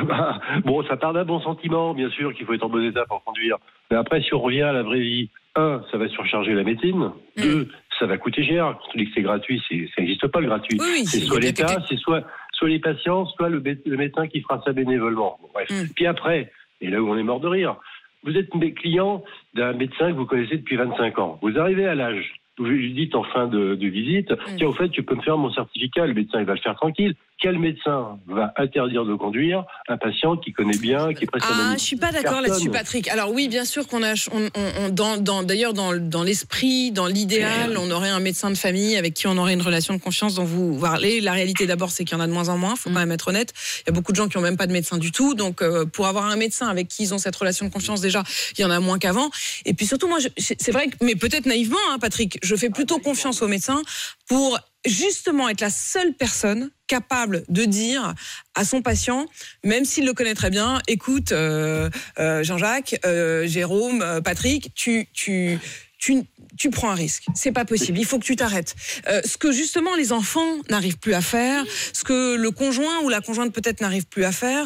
Bon, 0.65 0.83
ça 0.87 0.97
part 0.97 1.13
d'un 1.13 1.25
bon 1.25 1.41
sentiment, 1.41 1.93
bien 1.93 2.09
sûr, 2.11 2.33
qu'il 2.33 2.45
faut 2.45 2.53
être 2.53 2.63
en 2.63 2.69
bon 2.69 2.83
état 2.87 3.05
pour 3.07 3.23
conduire. 3.23 3.57
Mais 3.91 3.97
après, 3.97 4.21
si 4.21 4.33
on 4.33 4.39
revient 4.39 4.61
à 4.61 4.71
la 4.71 4.83
vraie 4.83 4.99
vie, 4.99 5.29
un, 5.55 5.81
ça 5.91 5.97
va 5.97 6.07
surcharger 6.09 6.53
la 6.53 6.63
médecine. 6.63 7.11
Mm. 7.37 7.41
Deux, 7.41 7.67
ça 7.97 8.05
va 8.05 8.17
coûter 8.17 8.43
cher. 8.45 8.77
Quand 8.79 8.89
on 8.95 8.97
dit 8.99 9.05
que 9.05 9.11
c'est 9.15 9.21
gratuit, 9.23 9.61
c'est- 9.67 9.87
ça 9.95 10.01
n'existe 10.01 10.27
pas 10.27 10.39
le 10.41 10.47
gratuit. 10.47 10.77
Oui, 10.79 10.85
oui, 10.93 11.05
c'est 11.05 11.19
soit 11.21 11.39
l'État, 11.39 11.77
c'est 11.89 11.97
soit, 11.97 12.23
soit 12.53 12.69
les 12.69 12.79
patients, 12.79 13.25
soit 13.35 13.49
le, 13.49 13.59
mé- 13.59 13.81
le 13.85 13.97
médecin 13.97 14.27
qui 14.27 14.41
fera 14.41 14.61
ça 14.63 14.71
bénévolement. 14.73 15.37
Bon, 15.41 15.49
bref. 15.53 15.69
Mm. 15.71 15.89
Puis 15.95 16.05
après, 16.05 16.51
et 16.81 16.89
là 16.89 17.01
où 17.01 17.09
on 17.09 17.17
est 17.17 17.23
mort 17.23 17.39
de 17.39 17.47
rire, 17.47 17.75
vous 18.23 18.35
êtes 18.37 18.55
des 18.57 18.73
clients 18.73 19.23
d'un 19.55 19.73
médecin 19.73 20.11
que 20.11 20.15
vous 20.17 20.25
connaissez 20.25 20.57
depuis 20.57 20.75
25 20.75 21.17
ans. 21.19 21.39
Vous 21.41 21.57
arrivez 21.57 21.87
à 21.87 21.95
l'âge. 21.95 22.38
Vous 22.59 22.65
lui 22.65 22.93
dites 22.93 23.15
en 23.15 23.23
fin 23.23 23.47
de, 23.47 23.75
de 23.75 23.87
visite, 23.87 24.31
Mm. 24.31 24.55
tiens, 24.57 24.67
au 24.67 24.73
fait, 24.73 24.89
tu 24.89 25.01
peux 25.03 25.15
me 25.15 25.21
faire 25.21 25.37
mon 25.37 25.51
certificat. 25.51 26.05
Le 26.05 26.13
médecin, 26.13 26.39
il 26.39 26.45
va 26.45 26.53
le 26.53 26.59
faire 26.59 26.75
tranquille. 26.75 27.15
Quel 27.41 27.57
médecin 27.57 28.19
va 28.27 28.53
interdire 28.57 29.05
de 29.05 29.15
conduire 29.15 29.63
un 29.87 29.97
patient 29.97 30.35
qui 30.35 30.51
connaît 30.51 30.77
bien, 30.77 31.13
qui 31.13 31.23
est 31.23 31.27
presque 31.27 31.47
Ah, 31.49 31.73
je 31.77 31.83
suis 31.83 31.95
pas 31.95 32.11
d'accord 32.11 32.41
là-dessus, 32.41 32.69
Patrick. 32.73 33.07
Alors 33.07 33.31
oui, 33.31 33.47
bien 33.47 33.63
sûr 33.63 33.87
qu'on 33.87 34.03
a, 34.03 34.13
on, 34.33 34.41
on- 34.43 34.85
on- 34.85 34.89
dans, 34.89 35.15
dans- 35.17 35.43
d'ailleurs 35.43 35.73
dans, 35.73 35.95
dans 35.95 36.23
l'esprit, 36.23 36.91
dans 36.91 37.07
l'idéal, 37.07 37.77
on 37.77 37.89
aurait 37.91 38.09
un 38.09 38.19
médecin 38.19 38.49
de 38.49 38.55
famille 38.55 38.97
avec 38.97 39.13
qui 39.13 39.27
on 39.27 39.37
aurait 39.37 39.53
une 39.53 39.61
relation 39.61 39.93
de 39.93 39.99
confiance 39.99 40.35
dont 40.35 40.43
vous 40.43 40.77
parlez. 40.79 41.21
La 41.21 41.31
réalité 41.31 41.65
d'abord, 41.65 41.91
c'est 41.91 42.03
qu'il 42.03 42.17
y 42.17 42.19
en 42.19 42.23
a 42.23 42.27
de 42.27 42.33
moins 42.33 42.49
en 42.49 42.57
moins. 42.57 42.75
Faut 42.75 42.89
quand 42.89 42.95
même 42.99 43.11
être 43.13 43.29
honnête. 43.29 43.53
Il 43.81 43.83
y 43.87 43.89
a 43.89 43.93
beaucoup 43.93 44.11
de 44.11 44.17
gens 44.17 44.27
qui 44.27 44.37
ont 44.37 44.41
même 44.41 44.57
pas 44.57 44.67
de 44.67 44.73
médecin 44.73 44.97
du 44.97 45.11
tout. 45.13 45.33
Donc 45.33 45.61
euh, 45.61 45.85
pour 45.85 46.07
avoir 46.07 46.25
un 46.25 46.35
médecin 46.35 46.67
avec 46.67 46.89
qui 46.89 47.03
ils 47.03 47.13
ont 47.13 47.17
cette 47.19 47.35
relation 47.37 47.65
de 47.65 47.71
confiance 47.71 48.01
déjà, 48.01 48.23
il 48.57 48.61
y 48.61 48.65
en 48.65 48.69
a 48.71 48.79
moins 48.81 48.99
qu'avant. 48.99 49.29
Et 49.65 49.73
puis 49.73 49.85
surtout, 49.85 50.09
moi, 50.09 50.19
je- 50.19 50.27
c'est 50.37 50.71
vrai 50.71 50.87
que, 50.87 50.95
mais 51.01 51.15
peut-être 51.15 51.45
naïvement, 51.45 51.77
hein, 51.91 51.99
Patrick, 51.99 52.37
je 52.43 52.55
fais 52.57 52.69
plutôt 52.69 52.99
confiance 52.99 53.41
aux 53.41 53.47
médecins 53.47 53.81
pour 54.27 54.59
justement 54.85 55.49
être 55.49 55.61
la 55.61 55.69
seule 55.69 56.13
personne 56.13 56.71
capable 56.87 57.43
de 57.49 57.65
dire 57.65 58.13
à 58.55 58.65
son 58.65 58.81
patient, 58.81 59.25
même 59.63 59.85
s'il 59.85 60.05
le 60.05 60.13
connaît 60.13 60.33
très 60.33 60.49
bien, 60.49 60.81
écoute, 60.87 61.31
euh, 61.31 61.89
euh, 62.17 62.43
Jean-Jacques, 62.43 62.99
euh, 63.05 63.45
Jérôme, 63.47 64.21
Patrick, 64.23 64.73
tu, 64.73 65.07
tu, 65.13 65.59
tu, 65.99 66.23
tu 66.57 66.69
prends 66.71 66.89
un 66.89 66.95
risque. 66.95 67.25
C'est 67.35 67.51
pas 67.51 67.65
possible. 67.65 67.99
Il 67.99 68.05
faut 68.05 68.17
que 68.17 68.25
tu 68.25 68.35
t'arrêtes. 68.35 68.75
Ce 69.05 69.37
que 69.37 69.51
justement 69.51 69.95
les 69.95 70.11
enfants 70.11 70.57
n'arrivent 70.69 70.97
plus 70.97 71.13
à 71.13 71.21
faire, 71.21 71.63
ce 71.93 72.03
que 72.03 72.35
le 72.35 72.51
conjoint 72.51 73.01
ou 73.03 73.09
la 73.09 73.21
conjointe 73.21 73.53
peut-être 73.53 73.81
n'arrive 73.81 74.07
plus 74.07 74.23
à 74.23 74.31
faire. 74.31 74.65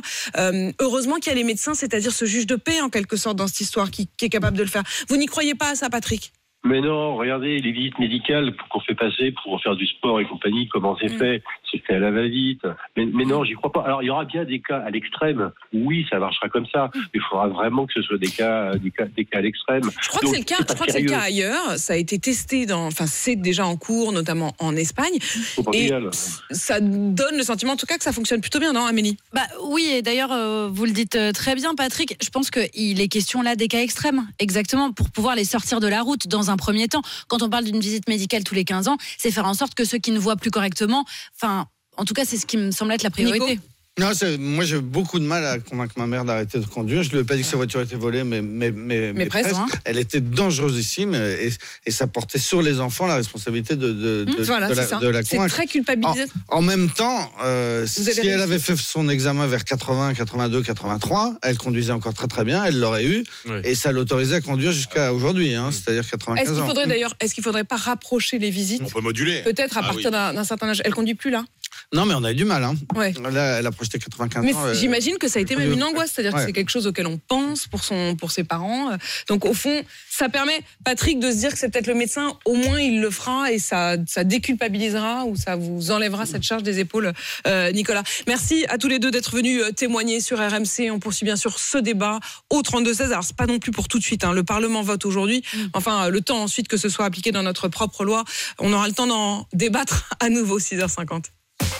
heureusement 0.79 1.15
qu'il 1.15 1.31
y 1.31 1.35
a 1.35 1.35
les 1.35 1.43
médecins, 1.43 1.73
c'est-à-dire 1.73 2.13
ce 2.13 2.25
juge 2.25 2.47
de 2.47 2.55
paix 2.55 2.81
en 2.81 2.89
quelque 2.89 3.17
sorte 3.17 3.35
dans 3.35 3.47
cette 3.47 3.61
histoire 3.61 3.91
qui, 3.91 4.07
qui 4.15 4.25
est 4.25 4.29
capable 4.29 4.57
de 4.57 4.63
le 4.63 4.69
faire. 4.69 4.83
Vous 5.09 5.17
n'y 5.17 5.25
croyez 5.25 5.55
pas 5.55 5.71
à 5.71 5.75
ça, 5.75 5.89
Patrick? 5.89 6.31
Mais 6.65 6.79
non, 6.79 7.15
regardez, 7.17 7.59
les 7.59 7.71
visites 7.71 7.99
médicales 7.99 8.55
qu'on 8.69 8.79
fait 8.79 8.95
passer 8.95 9.33
pour 9.43 9.61
faire 9.61 9.75
du 9.75 9.85
sport 9.85 10.21
et 10.21 10.25
compagnie, 10.25 10.67
comment 10.69 10.95
c'est 10.97 11.09
fait 11.09 11.43
C'est 11.73 11.83
fait 11.83 11.95
à 11.95 11.99
la 11.99 12.11
va-vite. 12.11 12.61
Mais, 12.95 13.05
mais 13.05 13.25
non, 13.25 13.43
j'y 13.43 13.53
crois 13.53 13.71
pas. 13.71 13.81
Alors, 13.81 14.03
il 14.03 14.05
y 14.05 14.09
aura 14.09 14.25
bien 14.25 14.45
des 14.45 14.61
cas 14.61 14.77
à 14.77 14.91
l'extrême. 14.91 15.51
Oui, 15.73 16.05
ça 16.09 16.19
marchera 16.19 16.47
comme 16.49 16.67
ça. 16.67 16.91
Mais 16.93 17.01
il 17.15 17.21
faudra 17.21 17.47
vraiment 17.47 17.87
que 17.87 17.93
ce 17.93 18.01
soit 18.03 18.19
des 18.19 18.29
cas, 18.29 18.75
des 18.75 18.91
cas, 18.91 19.05
des 19.05 19.25
cas 19.25 19.39
à 19.39 19.41
l'extrême. 19.41 19.83
Je 20.01 20.07
crois 20.09 20.21
que 20.21 20.27
c'est 20.27 20.37
le 20.37 20.43
cas. 20.43 20.57
Je 20.59 20.73
crois 20.73 20.85
que 20.85 20.91
c'est 20.91 21.01
le 21.01 21.09
cas 21.09 21.21
ailleurs. 21.21 21.77
Ça 21.77 21.93
a 21.93 21.95
été 21.95 22.19
testé 22.19 22.65
dans, 22.65 22.85
enfin, 22.85 23.07
c'est 23.07 23.35
déjà 23.35 23.65
en 23.65 23.75
cours, 23.75 24.11
notamment 24.11 24.53
en 24.59 24.75
Espagne. 24.75 25.17
Au 25.57 25.63
Portugal. 25.63 26.09
Et 26.49 26.53
ça 26.53 26.79
donne 26.79 27.37
le 27.37 27.43
sentiment, 27.43 27.73
en 27.73 27.77
tout 27.77 27.85
cas, 27.85 27.97
que 27.97 28.03
ça 28.03 28.13
fonctionne 28.13 28.41
plutôt 28.41 28.59
bien, 28.59 28.73
non, 28.73 28.85
Amélie? 28.85 29.17
Bah 29.33 29.41
oui, 29.63 29.89
et 29.91 30.01
d'ailleurs, 30.01 30.31
euh, 30.31 30.69
vous 30.71 30.85
le 30.85 30.91
dites 30.91 31.15
euh, 31.15 31.31
très 31.31 31.55
bien, 31.55 31.73
Patrick. 31.75 32.17
Je 32.23 32.29
pense 32.29 32.51
qu'il 32.51 33.01
est 33.01 33.07
question 33.07 33.41
là 33.41 33.55
des 33.55 33.67
cas 33.67 33.81
extrêmes, 33.81 34.27
exactement, 34.39 34.91
pour 34.91 35.09
pouvoir 35.09 35.35
les 35.35 35.45
sortir 35.45 35.79
de 35.79 35.87
la 35.87 36.01
route 36.01 36.27
dans 36.27 36.51
un 36.51 36.57
premier 36.57 36.87
temps. 36.87 37.01
Quand 37.27 37.41
on 37.41 37.49
parle 37.49 37.65
d'une 37.65 37.79
visite 37.79 38.07
médicale 38.07 38.43
tous 38.43 38.55
les 38.55 38.65
15 38.65 38.87
ans, 38.87 38.97
c'est 39.17 39.31
faire 39.31 39.45
en 39.45 39.53
sorte 39.53 39.73
que 39.73 39.85
ceux 39.85 39.97
qui 39.97 40.11
ne 40.11 40.19
voient 40.19 40.35
plus 40.35 40.51
correctement, 40.51 41.05
enfin, 41.35 41.62
en 41.97 42.05
tout 42.05 42.13
cas, 42.13 42.25
c'est 42.25 42.37
ce 42.37 42.45
qui 42.45 42.57
me 42.57 42.71
semble 42.71 42.91
être 42.93 43.03
la 43.03 43.09
priorité. 43.09 43.59
Non, 43.99 44.09
moi 44.39 44.65
j'ai 44.65 44.79
beaucoup 44.79 45.19
de 45.19 45.23
mal 45.23 45.45
à 45.45 45.59
convaincre 45.59 45.93
ma 45.97 46.07
mère 46.07 46.25
d'arrêter 46.25 46.57
de 46.57 46.65
conduire. 46.65 47.03
Je 47.03 47.11
lui 47.11 47.19
ai 47.19 47.23
pas 47.23 47.35
dit 47.35 47.43
que 47.43 47.47
sa 47.47 47.57
voiture 47.57 47.79
était 47.79 47.95
volée, 47.95 48.23
mais 48.23 48.41
mais 48.41 48.71
mais, 48.71 49.13
mais 49.13 49.27
presque, 49.27 49.53
hein. 49.53 49.67
Elle 49.85 49.99
était 49.99 50.19
dangerosissime 50.19 51.13
et, 51.13 51.51
et 51.85 51.91
ça 51.91 52.07
portait 52.07 52.39
sur 52.39 52.63
les 52.63 52.79
enfants 52.79 53.05
la 53.05 53.17
responsabilité 53.17 53.75
de 53.75 53.91
de, 53.91 54.23
de, 54.23 54.31
Mmh, 54.31 54.43
voilà, 54.45 54.67
de 54.69 54.73
la, 54.73 54.85
de 54.99 55.07
la 55.09 55.23
C'est 55.23 55.37
très 55.47 55.67
culpabilisant. 55.67 56.23
En, 56.47 56.57
en 56.57 56.61
même 56.63 56.89
temps, 56.89 57.31
euh, 57.43 57.85
si 57.85 58.03
elle 58.19 58.41
avait 58.41 58.57
fait 58.57 58.75
son 58.75 59.09
examen 59.09 59.45
vers 59.45 59.63
80, 59.63 60.15
82, 60.15 60.63
83, 60.63 61.35
elle 61.43 61.57
conduisait 61.59 61.91
encore 61.93 62.15
très 62.15 62.27
très 62.27 62.43
bien, 62.43 62.63
elle 62.65 62.79
l'aurait 62.79 63.05
eu 63.05 63.23
et 63.63 63.75
ça 63.75 63.91
l'autorisait 63.91 64.37
à 64.37 64.41
conduire 64.41 64.71
jusqu'à 64.71 65.13
aujourd'hui, 65.13 65.53
hein, 65.53 65.69
c'est-à-dire 65.71 66.09
95 66.09 66.41
Est-ce 66.41 66.51
qu'il 66.53 66.63
ans. 66.63 66.67
faudrait 66.67 66.87
d'ailleurs, 66.87 67.13
est-ce 67.19 67.35
qu'il 67.35 67.43
faudrait 67.43 67.63
pas 67.63 67.77
rapprocher 67.77 68.39
les 68.39 68.49
visites 68.49 68.81
On 68.83 68.89
peut 68.89 69.01
moduler. 69.01 69.43
Peut-être 69.43 69.77
à 69.77 69.81
Ah 69.83 69.87
partir 69.87 70.09
oui. 70.11 70.35
d'un 70.35 70.43
certain 70.43 70.69
âge? 70.69 70.81
Elle 70.83 70.95
conduit 70.95 71.13
plus 71.13 71.29
là? 71.29 71.45
Non, 71.91 72.05
mais 72.05 72.13
on 72.13 72.23
a 72.23 72.31
eu 72.31 72.35
du 72.35 72.45
mal. 72.45 72.63
Hein. 72.63 72.75
Ouais. 72.95 73.13
Là, 73.31 73.59
elle 73.59 73.67
a 73.67 73.71
projeté 73.71 73.99
95 73.99 74.43
Mais 74.43 74.53
ans. 74.53 74.65
euh, 74.65 74.73
j'imagine 74.73 75.17
que 75.17 75.27
ça 75.27 75.39
a 75.39 75.41
été 75.41 75.55
même 75.55 75.71
une 75.71 75.83
angoisse, 75.83 76.11
c'est-à-dire 76.13 76.33
que 76.33 76.45
c'est 76.45 76.53
quelque 76.53 76.69
chose 76.71 76.87
auquel 76.87 77.07
on 77.07 77.17
pense 77.17 77.67
pour 77.67 77.83
son, 77.83 78.15
pour 78.15 78.31
ses 78.31 78.43
parents. 78.43 78.91
Donc 79.27 79.45
au 79.45 79.53
fond, 79.53 79.83
ça 80.09 80.29
permet 80.29 80.59
Patrick 80.83 81.19
de 81.19 81.31
se 81.31 81.37
dire 81.37 81.51
que 81.51 81.57
c'est 81.57 81.69
peut-être 81.69 81.87
le 81.87 81.95
médecin. 81.95 82.33
Au 82.45 82.55
moins, 82.55 82.79
il 82.79 83.01
le 83.01 83.09
fera 83.11 83.51
et 83.51 83.59
ça, 83.59 83.95
ça 84.07 84.23
déculpabilisera 84.23 85.25
ou 85.25 85.35
ça 85.35 85.55
vous 85.55 85.91
enlèvera 85.91 86.25
cette 86.25 86.43
charge 86.43 86.63
des 86.63 86.79
épaules, 86.79 87.13
euh, 87.47 87.71
Nicolas. 87.71 88.03
Merci 88.27 88.65
à 88.69 88.77
tous 88.77 88.87
les 88.87 88.99
deux 88.99 89.11
d'être 89.11 89.35
venus 89.35 89.61
euh, 89.63 89.71
témoigner 89.71 90.19
sur 90.21 90.37
RMC. 90.39 90.89
On 90.91 90.99
poursuit 90.99 91.25
bien 91.25 91.35
sûr 91.35 91.59
ce 91.59 91.77
débat 91.77 92.19
au 92.49 92.61
32 92.61 92.93
16. 92.93 93.11
Alors 93.11 93.23
c'est 93.23 93.35
pas 93.35 93.45
non 93.47 93.59
plus 93.59 93.71
pour 93.71 93.87
tout 93.87 93.99
de 93.99 94.03
suite. 94.03 94.23
hein. 94.23 94.33
Le 94.33 94.43
Parlement 94.43 94.81
vote 94.81 95.05
aujourd'hui. 95.05 95.43
Enfin, 95.73 96.05
euh, 96.05 96.09
le 96.09 96.21
temps 96.21 96.41
ensuite 96.41 96.67
que 96.67 96.77
ce 96.77 96.89
soit 96.89 97.05
appliqué 97.05 97.31
dans 97.31 97.43
notre 97.43 97.67
propre 97.67 98.03
loi, 98.05 98.23
on 98.59 98.71
aura 98.73 98.87
le 98.87 98.93
temps 98.93 99.07
d'en 99.07 99.47
débattre 99.53 100.09
à 100.19 100.29
nouveau 100.29 100.59
6h50. 100.59 101.25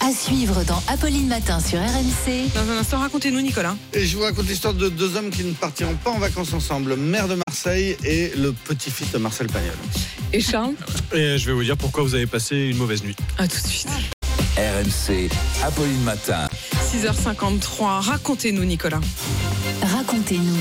À 0.06 0.12
suivre 0.12 0.64
dans 0.66 0.84
Apolline 0.90 1.28
Matin 1.28 1.62
sur 1.62 1.80
RMC. 1.80 2.50
Dans 2.54 2.70
un 2.70 2.78
instant, 2.78 3.00
racontez-nous, 3.00 3.40
Nicolas. 3.40 3.76
Et 3.94 4.06
je 4.06 4.18
vous 4.18 4.24
raconte 4.24 4.48
l'histoire 4.50 4.74
de 4.74 4.90
deux 4.90 5.16
hommes 5.16 5.30
qui 5.30 5.44
ne 5.46 5.54
partiront 5.54 5.96
pas 5.96 6.10
en 6.12 6.20
vacances 6.20 6.52
ensemble, 6.54 6.98
maire 6.98 7.30
de 7.30 7.38
Marseille 7.48 7.96
et 8.04 8.34
le 8.36 8.52
petit-fils 8.52 9.12
de 9.12 9.18
Marcel 9.18 9.48
Pagnol. 9.48 9.76
Et 10.34 10.42
Charles? 10.42 10.74
Et 11.14 11.38
je 11.38 11.46
vais 11.46 11.54
vous 11.54 11.64
dire 11.64 11.78
pourquoi 11.78 12.04
vous 12.04 12.16
avez 12.16 12.28
passé 12.28 12.58
une 12.58 12.78
mauvaise 12.78 13.02
nuit. 13.04 13.16
À 13.38 13.48
tout 13.48 13.62
de 13.62 13.68
suite. 13.68 13.88
RMC, 14.58 15.30
Apolline 15.64 16.04
Matin. 16.04 16.50
6h53. 16.92 18.02
Racontez-nous, 18.02 18.66
Nicolas. 18.66 19.00
Racontez-nous. 19.82 20.58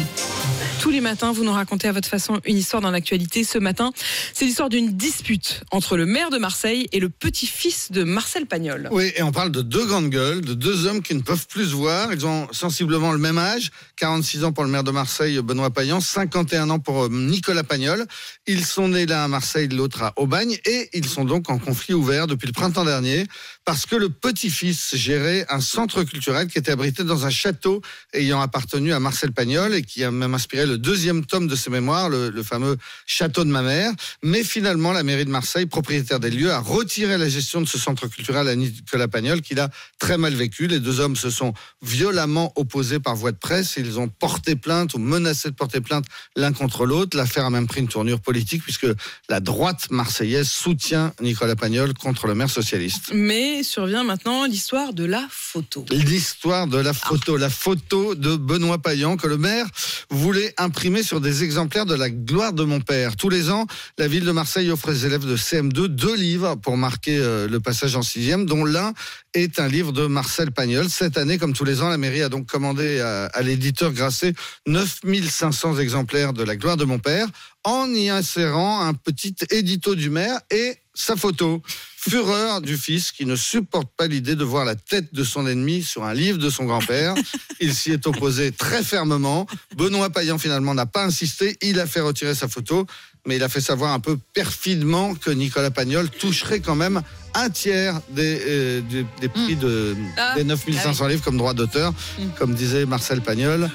Tous 0.81 0.91
les 0.91 1.01
matins, 1.01 1.33
vous 1.33 1.45
nous 1.45 1.53
racontez 1.53 1.89
à 1.89 1.93
votre 1.93 2.09
façon 2.09 2.41
une 2.45 2.57
histoire 2.57 2.83
dans 2.83 2.91
l'actualité. 2.91 3.45
Ce 3.45 3.59
matin, 3.59 3.93
c'est 4.33 4.45
l'histoire 4.45 4.69
d'une 4.69 4.97
dispute 4.97 5.63
entre 5.71 5.97
le 5.97 6.07
maire 6.07 6.31
de 6.31 6.39
Marseille 6.39 6.89
et 6.93 7.01
le 7.01 7.09
petit-fils 7.09 7.93
de 7.93 8.05
Marcel 8.05 8.47
Pagnol. 8.47 8.89
Oui, 8.91 9.13
et 9.17 9.23
on 9.23 9.33
parle 9.33 9.53
de 9.53 9.63
deux 9.63 9.87
grandes 9.87 10.11
gueules, 10.11 10.41
de 10.41 10.55
deux 10.55 10.87
hommes 10.87 11.03
qui 11.03 11.15
ne 11.15 11.21
peuvent 11.21 11.47
plus 11.47 11.67
se 11.67 11.75
voir. 11.75 12.13
Ils 12.13 12.27
ont 12.27 12.49
sensiblement 12.53 13.13
le 13.13 13.19
même 13.19 13.39
âge, 13.39 13.71
46 13.97 14.45
ans 14.45 14.53
pour 14.53 14.65
le 14.65 14.71
maire 14.71 14.85
de 14.85 14.91
Marseille, 14.91 15.41
Benoît 15.43 15.71
Payan, 15.71 16.01
51 16.01 16.71
ans 16.71 16.79
pour 16.79 17.05
euh, 17.05 17.09
Nicolas 17.09 17.65
Pagnol. 17.65 18.05
Ils 18.47 18.65
sont 18.65 18.89
nés 18.89 19.07
l'un 19.07 19.25
à 19.25 19.29
Marseille, 19.29 19.69
l'autre 19.69 20.03
à 20.03 20.13
Aubagne, 20.17 20.59
et 20.65 20.91
ils 20.95 21.07
sont 21.07 21.25
donc 21.25 21.49
en 21.51 21.59
conflit 21.59 21.95
ouvert 21.95 22.27
depuis 22.27 22.47
le 22.47 22.53
printemps 22.53 22.85
dernier, 22.85 23.27
parce 23.65 23.87
que 23.87 23.95
le 23.95 24.09
petit-fils 24.09 24.97
gérait 24.97 25.47
un 25.49 25.61
centre 25.61 26.03
culturel 26.03 26.49
qui 26.49 26.59
était 26.59 26.73
abrité 26.73 27.05
dans 27.05 27.27
un 27.27 27.31
château 27.31 27.81
ayant 28.13 28.41
appartenu 28.41 28.93
à 28.93 28.99
Marcel 28.99 29.33
Pagnol 29.33 29.75
et 29.75 29.83
qui 29.83 30.03
a 30.03 30.11
même 30.11 30.35
inspiré 30.35 30.67
le 30.67 30.79
deuxième 30.79 31.25
tome 31.25 31.47
de 31.47 31.55
ses 31.55 31.71
mémoires, 31.71 32.09
le, 32.09 32.43
fameux 32.43 32.77
Château 33.07 33.45
de 33.45 33.51
ma 33.51 33.63
mère. 33.63 33.93
Mais 34.23 34.43
finalement, 34.43 34.93
la 34.93 35.03
mairie 35.03 35.25
de 35.25 35.31
Marseille, 35.31 35.67
propriétaire 35.67 36.19
des 36.19 36.31
lieux, 36.31 36.51
a 36.51 36.59
retiré 36.59 37.19
la 37.19 37.29
gestion 37.29 37.61
de 37.61 37.67
ce 37.67 37.79
centre 37.79 38.09
culturel 38.09 38.49
à 38.49 38.57
Nicolas 38.57 39.09
Pagnol, 39.09 39.43
qu'il 39.43 39.61
a 39.61 39.71
très 39.99 40.19
mal 40.19 40.35
vécu. 40.35 40.67
Les 40.67 40.81
deux 40.81 40.99
hommes 41.01 41.17
se 41.17 41.31
sont 41.31 41.55
violemment 41.83 42.53
opposés 42.57 42.99
par 42.99 43.15
voie 43.15 43.33
de 43.33 43.37
presse. 43.37 43.75
Ils 43.77 44.01
ont 44.01 44.09
porté 44.09 44.57
plainte 44.57 44.95
ou 44.95 44.99
menacé 44.99 45.51
de 45.51 45.55
porter 45.55 45.81
plainte 45.81 46.07
l'un 46.37 46.53
contre 46.53 46.85
l'autre. 46.85 47.17
L'affaire 47.17 47.45
a 47.45 47.51
même 47.51 47.67
pris 47.67 47.81
une 47.81 47.89
tournure 47.89 48.21
politique 48.21 48.63
puisque 48.63 48.89
la 49.29 49.41
droite 49.41 49.91
marseillaise 49.91 50.49
soutient 50.49 51.13
Nicolas 51.21 51.57
Pagnol 51.57 51.95
contre 51.95 52.27
le 52.27 52.35
maire 52.35 52.51
socialiste. 52.51 53.13
Mais 53.15 53.52
survient 53.63 54.05
maintenant 54.05 54.47
l'histoire 54.47 54.95
de 54.95 55.05
la 55.05 55.27
photo. 55.31 55.85
L'histoire 55.91 56.67
de 56.67 56.79
la 56.79 56.95
photo, 56.95 57.37
la 57.37 57.51
photo 57.51 58.15
de 58.15 58.37
Benoît 58.37 58.79
Payan 58.79 59.17
que 59.17 59.27
le 59.27 59.37
maire 59.37 59.67
voulait 60.11 60.55
imprimer 60.57 61.03
sur 61.03 61.21
des 61.21 61.45
exemplaires 61.45 61.85
de 61.85 61.95
la 61.95 62.09
gloire 62.09 62.55
de 62.55 62.65
mon 62.65 62.81
père. 62.81 63.17
Tous 63.17 63.29
les 63.29 63.51
ans, 63.51 63.67
la 63.99 64.09
ville 64.09 64.25
de 64.25 64.33
Marseille 64.33 64.71
offre 64.71 64.91
aux 64.91 64.95
élèves 64.95 65.27
de 65.27 65.37
CM2 65.37 65.89
deux 65.89 66.17
livres 66.17 66.55
pour 66.57 66.77
marquer 66.77 67.19
euh, 67.19 67.47
le 67.47 67.61
passage 67.61 67.95
en 67.97 68.03
sixième, 68.03 68.47
dont 68.47 68.65
l'un 68.65 68.95
est 69.35 69.61
un 69.61 69.69
livre 69.69 69.93
de 69.93 70.07
Marcel 70.07 70.53
Pagnol. 70.53 70.89
Cette 70.89 71.19
année, 71.19 71.39
comme 71.39 71.53
tous 71.53 71.65
les 71.65 71.83
ans, 71.83 71.89
la 71.89 71.99
mairie 71.99 72.23
a 72.23 72.29
donc 72.29 72.47
commandé 72.47 73.01
à, 73.01 73.43
l'éditeur 73.43 73.93
Grasset 73.93 74.35
9500 74.67 75.79
exemplaires 75.79 76.33
de 76.33 76.43
la 76.43 76.57
gloire 76.57 76.77
de 76.77 76.85
mon 76.85 76.99
père 76.99 77.29
en 77.65 77.89
y 77.89 78.09
insérant 78.09 78.81
un 78.81 78.95
petit 78.95 79.35
édito 79.51 79.95
du 79.95 80.11
maire 80.11 80.41
et 80.51 80.77
sa 80.95 81.17
photo. 81.17 81.63
Fureur 81.97 82.61
du 82.61 82.77
fils 82.77 83.13
qui 83.13 83.27
ne 83.27 83.37
supporte 83.37 83.89
pas 83.97 84.09
l'idée 84.09 84.35
de 84.35 84.43
voir 84.43 84.65
la 84.65 84.75
tête 84.75 85.15
de 85.15 85.23
son 85.23 85.47
ennemi 85.47 85.85
sur 85.85 86.03
un 86.03 86.15
livre 86.15 86.39
de 86.39 86.51
son 86.51 86.65
grand-père. 86.65 87.15
Il 87.61 87.73
s'y 87.75 87.93
est 87.93 88.07
opposé 88.09 88.51
très 88.51 88.83
fermement. 88.83 89.47
Benoît 89.77 90.11
Payan 90.11 90.37
finalement 90.37 90.75
n'a 90.75 90.87
pas 90.87 91.05
insisté. 91.05 91.57
Il 91.63 91.79
a 91.79 91.87
fait 91.87 92.01
retirer 92.01 92.35
sa 92.35 92.49
photo, 92.49 92.87
mais 93.25 93.37
il 93.37 93.43
a 93.45 93.49
fait 93.49 93.61
savoir 93.61 93.93
un 93.93 94.01
peu 94.01 94.19
perfidement 94.35 95.15
que 95.15 95.31
Nicolas 95.31 95.71
Pagnol 95.71 96.11
toucherait 96.11 96.59
quand 96.59 96.75
même 96.75 97.03
un 97.35 97.51
tiers 97.51 98.01
des, 98.11 98.43
euh, 98.49 98.81
des, 98.81 99.07
des 99.21 99.29
prix 99.29 99.55
de, 99.55 99.95
Ah. 100.19 100.35
des 100.35 100.43
9500 100.43 101.07
livres 101.07 101.23
comme 101.23 101.39
droit 101.39 101.55
d'auteur, 101.55 101.95
comme 102.37 102.55
disait 102.55 102.85
Marcel 102.85 103.21
Pagnol. 103.21 103.71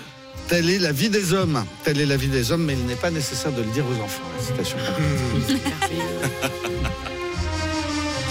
Telle 0.49 0.69
est 0.69 0.79
la 0.79 0.91
vie 0.91 1.09
des 1.09 1.31
hommes. 1.33 1.63
Telle 1.85 1.99
est 2.01 2.05
la 2.05 2.17
vie 2.17 2.27
des 2.27 2.51
hommes, 2.51 2.65
mais 2.65 2.73
il 2.73 2.85
n'est 2.85 2.95
pas 2.95 3.11
nécessaire 3.11 3.53
de 3.53 3.61
le 3.61 3.69
dire 3.71 3.85
aux 3.85 4.01
enfants. 4.03 4.23
La 4.37 4.43
citation. 4.43 4.77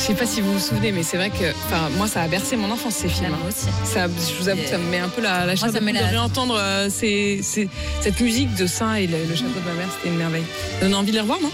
sais 0.06 0.14
pas 0.14 0.26
si 0.26 0.40
vous 0.40 0.52
vous 0.52 0.58
souvenez, 0.60 0.92
mais 0.92 1.02
c'est 1.02 1.16
vrai 1.16 1.30
que, 1.30 1.50
enfin, 1.66 1.88
moi, 1.96 2.06
ça 2.06 2.22
a 2.22 2.28
bercé 2.28 2.56
mon 2.56 2.70
enfance 2.70 2.94
ces 2.94 3.08
films. 3.08 3.30
Moi 3.30 3.38
aussi. 3.48 3.66
Ça, 3.84 4.06
je 4.06 4.42
vous 4.42 4.48
avoue 4.48 4.60
ça 4.68 4.78
me 4.78 4.88
met 4.90 4.98
un 4.98 5.08
peu 5.08 5.20
la, 5.22 5.46
la 5.46 5.56
chair 5.56 5.70
ça 5.72 5.80
de 5.80 5.84
réentendre 5.84 6.56
euh, 6.58 6.88
ces- 6.90 7.40
ces- 7.42 7.68
cette 8.00 8.20
musique 8.20 8.54
de 8.54 8.66
ça 8.66 9.00
et 9.00 9.06
le, 9.06 9.16
le 9.28 9.34
château 9.34 9.48
de 9.48 9.68
ma 9.68 9.74
mère, 9.74 9.88
c'était 9.96 10.08
une 10.08 10.16
merveille. 10.18 10.44
Ça 10.78 10.86
donne 10.86 10.94
envie 10.94 11.10
de 11.10 11.16
les 11.16 11.22
revoir, 11.22 11.40
non? 11.40 11.50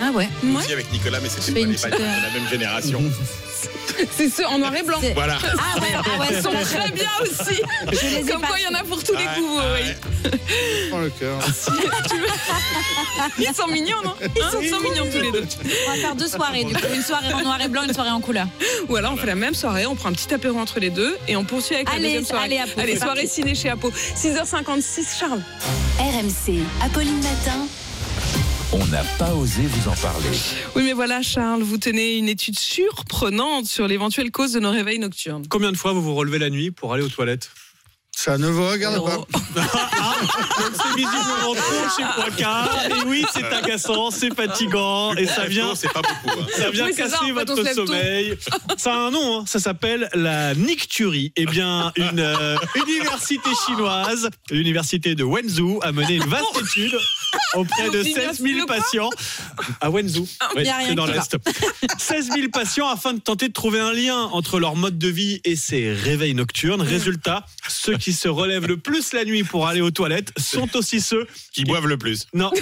Ah 0.00 0.10
ouais. 0.12 0.28
Ouais. 0.44 0.56
Aussi 0.58 0.72
avec 0.72 0.92
Nicolas, 0.92 1.18
mais 1.22 1.28
c'était 1.28 1.52
pas, 1.64 1.66
pas 1.66 1.88
petite, 1.88 2.00
de 2.00 2.04
la 2.04 2.30
même 2.40 2.48
génération. 2.50 3.02
C'est 4.16 4.28
ceux 4.28 4.46
en 4.46 4.58
noir 4.58 4.74
et 4.74 4.82
blanc. 4.82 4.98
Voilà. 5.14 5.38
Ah 5.42 5.80
ouais, 5.80 5.86
ah 5.94 6.20
ouais, 6.20 6.26
Ils 6.36 6.42
sont 6.42 6.50
très 6.50 6.90
bien 6.90 7.08
aussi. 7.22 7.60
Je 7.92 8.06
les 8.06 8.16
ai 8.28 8.30
Comme 8.30 8.40
pas 8.42 8.48
quoi, 8.48 8.56
il 8.58 8.64
y 8.64 8.68
en 8.68 8.78
a 8.78 8.82
pour 8.84 9.02
tous 9.02 9.14
les 9.14 9.24
goûts. 9.40 9.58
ouais. 9.58 9.96
oui. 10.24 10.30
Dans 10.90 10.98
le 11.00 11.10
cœur. 11.10 11.38
Ils 13.38 13.54
sont 13.54 13.66
mignons, 13.68 14.02
non 14.04 14.14
Ils 14.34 14.42
sont, 14.42 14.50
sont 14.76 14.80
mignons 14.82 15.06
tous 15.12 15.20
les 15.22 15.32
deux. 15.32 15.44
On 15.86 15.90
va 15.92 15.96
faire 15.98 16.14
deux 16.16 16.28
soirées, 16.28 16.64
du 16.64 16.74
coup. 16.74 16.80
Une 16.94 17.02
soirée 17.02 17.32
en 17.32 17.42
noir 17.42 17.60
et 17.60 17.68
blanc, 17.68 17.82
une 17.82 17.94
soirée 17.94 18.10
en 18.10 18.20
couleur. 18.20 18.46
Ou 18.88 18.96
alors 18.96 19.12
on 19.12 19.16
fait 19.16 19.26
la 19.26 19.34
même 19.34 19.54
soirée, 19.54 19.86
on 19.86 19.94
prend 19.94 20.08
un 20.10 20.12
petit 20.12 20.32
apéro 20.34 20.58
entre 20.58 20.80
les 20.80 20.90
deux 20.90 21.16
et 21.28 21.36
on 21.36 21.44
poursuit 21.44 21.74
avec 21.76 21.88
Allez, 21.90 21.98
la 21.98 22.04
deuxième 22.08 22.24
soirée. 22.24 22.44
allez, 22.44 22.58
Apo, 22.58 22.70
c'est 22.76 22.96
soirée 22.98 23.20
parti. 23.22 23.28
ciné 23.28 23.54
chez 23.54 23.70
Apo. 23.70 23.90
6h56, 23.90 25.18
Charles. 25.18 25.42
RMC, 25.98 26.60
Apolline 26.84 27.16
Matin. 27.22 27.66
On 28.72 28.84
n'a 28.86 29.04
pas 29.18 29.32
osé 29.32 29.62
vous 29.62 29.88
en 29.88 29.94
parler. 29.94 30.28
Oui, 30.74 30.82
mais 30.84 30.92
voilà, 30.92 31.22
Charles, 31.22 31.62
vous 31.62 31.78
tenez 31.78 32.16
une 32.16 32.28
étude 32.28 32.58
surprenante 32.58 33.66
sur 33.66 33.86
l'éventuelle 33.86 34.32
cause 34.32 34.52
de 34.52 34.60
nos 34.60 34.70
réveils 34.70 34.98
nocturnes. 34.98 35.46
Combien 35.48 35.70
de 35.70 35.76
fois 35.76 35.92
vous 35.92 36.02
vous 36.02 36.14
relevez 36.14 36.38
la 36.38 36.50
nuit 36.50 36.72
pour 36.72 36.92
aller 36.92 37.04
aux 37.04 37.08
toilettes? 37.08 37.50
Ça 38.18 38.38
ne 38.38 38.48
vous 38.48 38.66
regarde 38.66 39.04
pas. 39.04 39.18
Oh. 39.18 39.26
Donc 39.56 40.72
c'est 40.72 40.96
visiblement 40.96 41.54
trop 41.54 41.96
chez 41.96 42.02
Poicard. 42.14 42.70
Et 42.88 43.06
oui, 43.06 43.26
c'est 43.32 43.44
agaçant, 43.44 44.10
c'est 44.10 44.34
fatigant. 44.34 45.14
Et 45.16 45.26
ça 45.26 45.44
vient, 45.44 45.74
C'est 45.74 45.92
pas 45.92 46.00
beaucoup. 46.00 46.40
hein. 46.40 46.46
ça 46.56 46.70
vient 46.70 46.86
Oui, 46.86 46.94
casser 46.94 47.10
ça, 47.10 47.22
en 47.22 47.26
fait, 47.26 47.50
on 47.50 47.54
votre 47.54 47.74
sommeil. 47.74 48.38
Ça 48.78 48.94
a 48.94 48.96
un 48.96 49.10
nom, 49.10 49.40
hein, 49.40 49.44
ça 49.46 49.58
s'appelle 49.58 50.08
la 50.14 50.54
nicturie. 50.54 51.32
Eh 51.36 51.44
bien, 51.44 51.92
une 51.96 52.20
euh, 52.20 52.56
université 52.86 53.50
chinoise, 53.66 54.30
l'université 54.50 55.14
de 55.14 55.22
Wenzhou, 55.22 55.80
a 55.82 55.92
mené 55.92 56.14
une 56.14 56.26
vaste 56.26 56.58
étude 56.58 56.98
auprès 57.54 57.90
de 57.90 58.02
16 58.02 58.40
000 58.40 58.66
patients 58.66 59.10
à 59.82 59.90
Wenzhou. 59.90 60.26
Oui, 60.56 60.64
y 60.64 60.68
a 60.68 60.76
rien 60.78 60.88
c'est 60.88 60.94
dans 60.94 61.06
l'Est. 61.06 61.36
16 61.98 62.30
000 62.32 62.48
patients 62.50 62.88
afin 62.88 63.12
de 63.12 63.20
tenter 63.20 63.48
de 63.48 63.52
trouver 63.52 63.78
un 63.80 63.92
lien 63.92 64.22
entre 64.32 64.58
leur 64.58 64.74
mode 64.74 64.96
de 64.96 65.08
vie 65.08 65.42
et 65.44 65.54
ces 65.54 65.92
réveils 65.92 66.34
nocturnes. 66.34 66.80
Résultat, 66.80 67.44
ceux 67.68 67.98
qui 67.98 68.05
se 68.12 68.28
relèvent 68.28 68.66
le 68.66 68.76
plus 68.76 69.12
la 69.12 69.24
nuit 69.24 69.44
pour 69.44 69.66
aller 69.66 69.80
aux 69.80 69.90
toilettes 69.90 70.32
sont 70.38 70.76
aussi 70.76 71.00
ceux 71.00 71.26
Qui 71.52 71.64
boivent 71.64 71.86
le 71.86 71.98
plus. 71.98 72.26
non. 72.34 72.50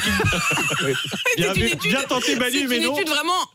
Bien, 1.36 1.52
C'est 1.54 1.60
une 1.60 1.66
vu- 1.66 1.72
étude- 1.72 1.90
bien 1.90 2.02
tenté 2.02 2.36
Manu, 2.36 2.66
mais 2.68 2.76
une 2.78 2.84
non. 2.84 2.96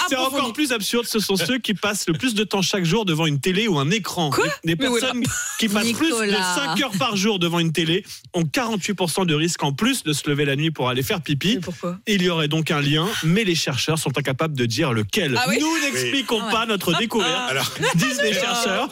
C'est 0.07 0.15
encore 0.15 0.53
plus 0.53 0.71
absurde. 0.71 1.05
Ce 1.05 1.19
sont 1.19 1.35
ceux 1.35 1.57
qui 1.59 1.73
passent 1.73 2.05
le 2.07 2.13
plus 2.13 2.33
de 2.33 2.43
temps 2.43 2.61
chaque 2.61 2.83
jour 2.83 3.05
devant 3.05 3.25
une 3.25 3.39
télé 3.39 3.67
ou 3.67 3.77
un 3.79 3.89
écran. 3.91 4.29
Quoi 4.31 4.45
Des 4.63 4.75
personnes 4.75 5.23
qui 5.59 5.69
passent 5.69 5.91
plus 5.93 6.09
de 6.09 6.13
Nicolas. 6.25 6.55
5 6.75 6.81
heures 6.81 6.91
par 6.97 7.15
jour 7.15 7.39
devant 7.39 7.59
une 7.59 7.71
télé 7.71 8.03
ont 8.33 8.43
48% 8.43 9.25
de 9.25 9.33
risque 9.35 9.63
en 9.63 9.71
plus 9.73 10.03
de 10.03 10.13
se 10.13 10.29
lever 10.29 10.45
la 10.45 10.55
nuit 10.55 10.71
pour 10.71 10.89
aller 10.89 11.03
faire 11.03 11.21
pipi. 11.21 11.59
Il 12.07 12.21
y 12.21 12.29
aurait 12.29 12.47
donc 12.47 12.71
un 12.71 12.81
lien, 12.81 13.07
mais 13.23 13.43
les 13.43 13.55
chercheurs 13.55 13.97
sont 13.99 14.17
incapables 14.17 14.55
de 14.57 14.65
dire 14.65 14.91
lequel. 14.93 15.37
Ah 15.37 15.45
oui 15.47 15.57
Nous 15.59 15.79
n'expliquons 15.81 16.41
pas 16.51 16.65
notre 16.65 16.93
découverte, 16.97 17.49
Alors, 17.49 17.71
disent 17.95 18.21
les 18.21 18.33
chercheurs. 18.33 18.89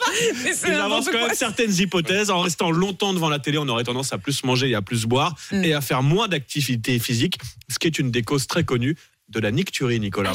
Ils 0.66 0.72
avancent 0.74 1.06
quand 1.10 1.26
même 1.26 1.34
certaines 1.34 1.74
hypothèses. 1.74 2.30
En 2.30 2.40
restant 2.40 2.70
longtemps 2.70 2.87
devant 2.92 3.28
la 3.28 3.38
télé, 3.38 3.58
on 3.58 3.68
aurait 3.68 3.84
tendance 3.84 4.12
à 4.12 4.18
plus 4.18 4.44
manger 4.44 4.70
et 4.70 4.74
à 4.74 4.82
plus 4.82 5.04
boire 5.06 5.34
Mm. 5.52 5.64
et 5.64 5.74
à 5.74 5.80
faire 5.80 6.02
moins 6.02 6.28
d'activité 6.28 6.98
physique, 6.98 7.38
ce 7.70 7.78
qui 7.78 7.86
est 7.86 7.98
une 7.98 8.10
des 8.10 8.22
causes 8.22 8.46
très 8.46 8.64
connues 8.64 8.96
de 9.28 9.40
la 9.40 9.50
nicturie, 9.50 10.00
Nicolas. 10.00 10.32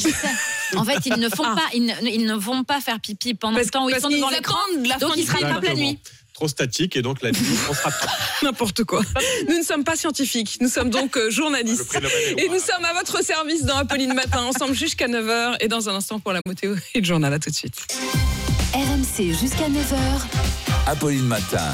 En 0.76 0.84
fait, 0.86 1.00
ils 1.06 1.16
ne 1.20 1.30
font 1.30 1.44
pas, 1.56 1.66
ils 1.74 1.86
ne, 1.86 1.94
ils 2.10 2.26
ne 2.26 2.36
vont 2.36 2.64
pas 2.64 2.80
faire 2.80 3.00
pipi 3.00 3.34
pendant 3.34 3.56
Parce- 3.56 3.66
le 3.68 3.72
temps 3.72 3.86
où 3.86 3.90
ils 3.90 4.00
sont 4.00 4.10
devant 4.10 4.30
l'écran. 4.30 4.58
Donc 5.00 5.14
ils 5.18 5.26
se 5.26 5.32
rattrapent 5.32 5.64
la 5.64 5.74
nuit. 5.76 5.98
Trop 6.34 6.48
statique 6.48 6.96
et 6.96 7.04
donc 7.04 7.22
la 7.22 7.32
nuit, 7.32 7.40
on 7.70 7.74
se 7.76 7.82
rattrape. 7.84 8.10
N'importe 8.42 8.84
quoi. 8.86 9.02
Nous 9.50 9.58
ne 9.58 9.64
sommes 9.64 9.84
pas 9.84 9.96
scientifiques, 9.96 10.58
nous 10.62 10.68
sommes 10.70 10.90
donc 10.90 11.16
euh, 11.16 11.30
journalistes. 11.30 12.00
Et 12.38 12.50
nous 12.50 12.58
sommes 12.60 12.84
à 12.86 12.94
votre 12.94 13.24
service 13.24 13.64
dans 13.66 13.78
Apolline 13.78 14.14
Matin, 14.16 14.42
ensemble 14.42 14.74
jusqu'à 14.74 15.08
9h 15.08 15.58
et 15.60 15.68
dans 15.68 15.90
un 15.90 15.96
instant 15.96 16.20
pour 16.20 16.34
la 16.34 16.42
météo 16.48 16.76
et 16.96 17.00
le 17.02 17.06
journal. 17.06 17.32
À 17.34 17.38
tout 17.40 17.52
de 17.52 17.56
suite. 17.56 17.86
RMC 18.74 19.32
jusqu'à 19.40 19.70
9h. 19.70 19.98
Apolline 20.88 21.26
Matin. 21.28 21.74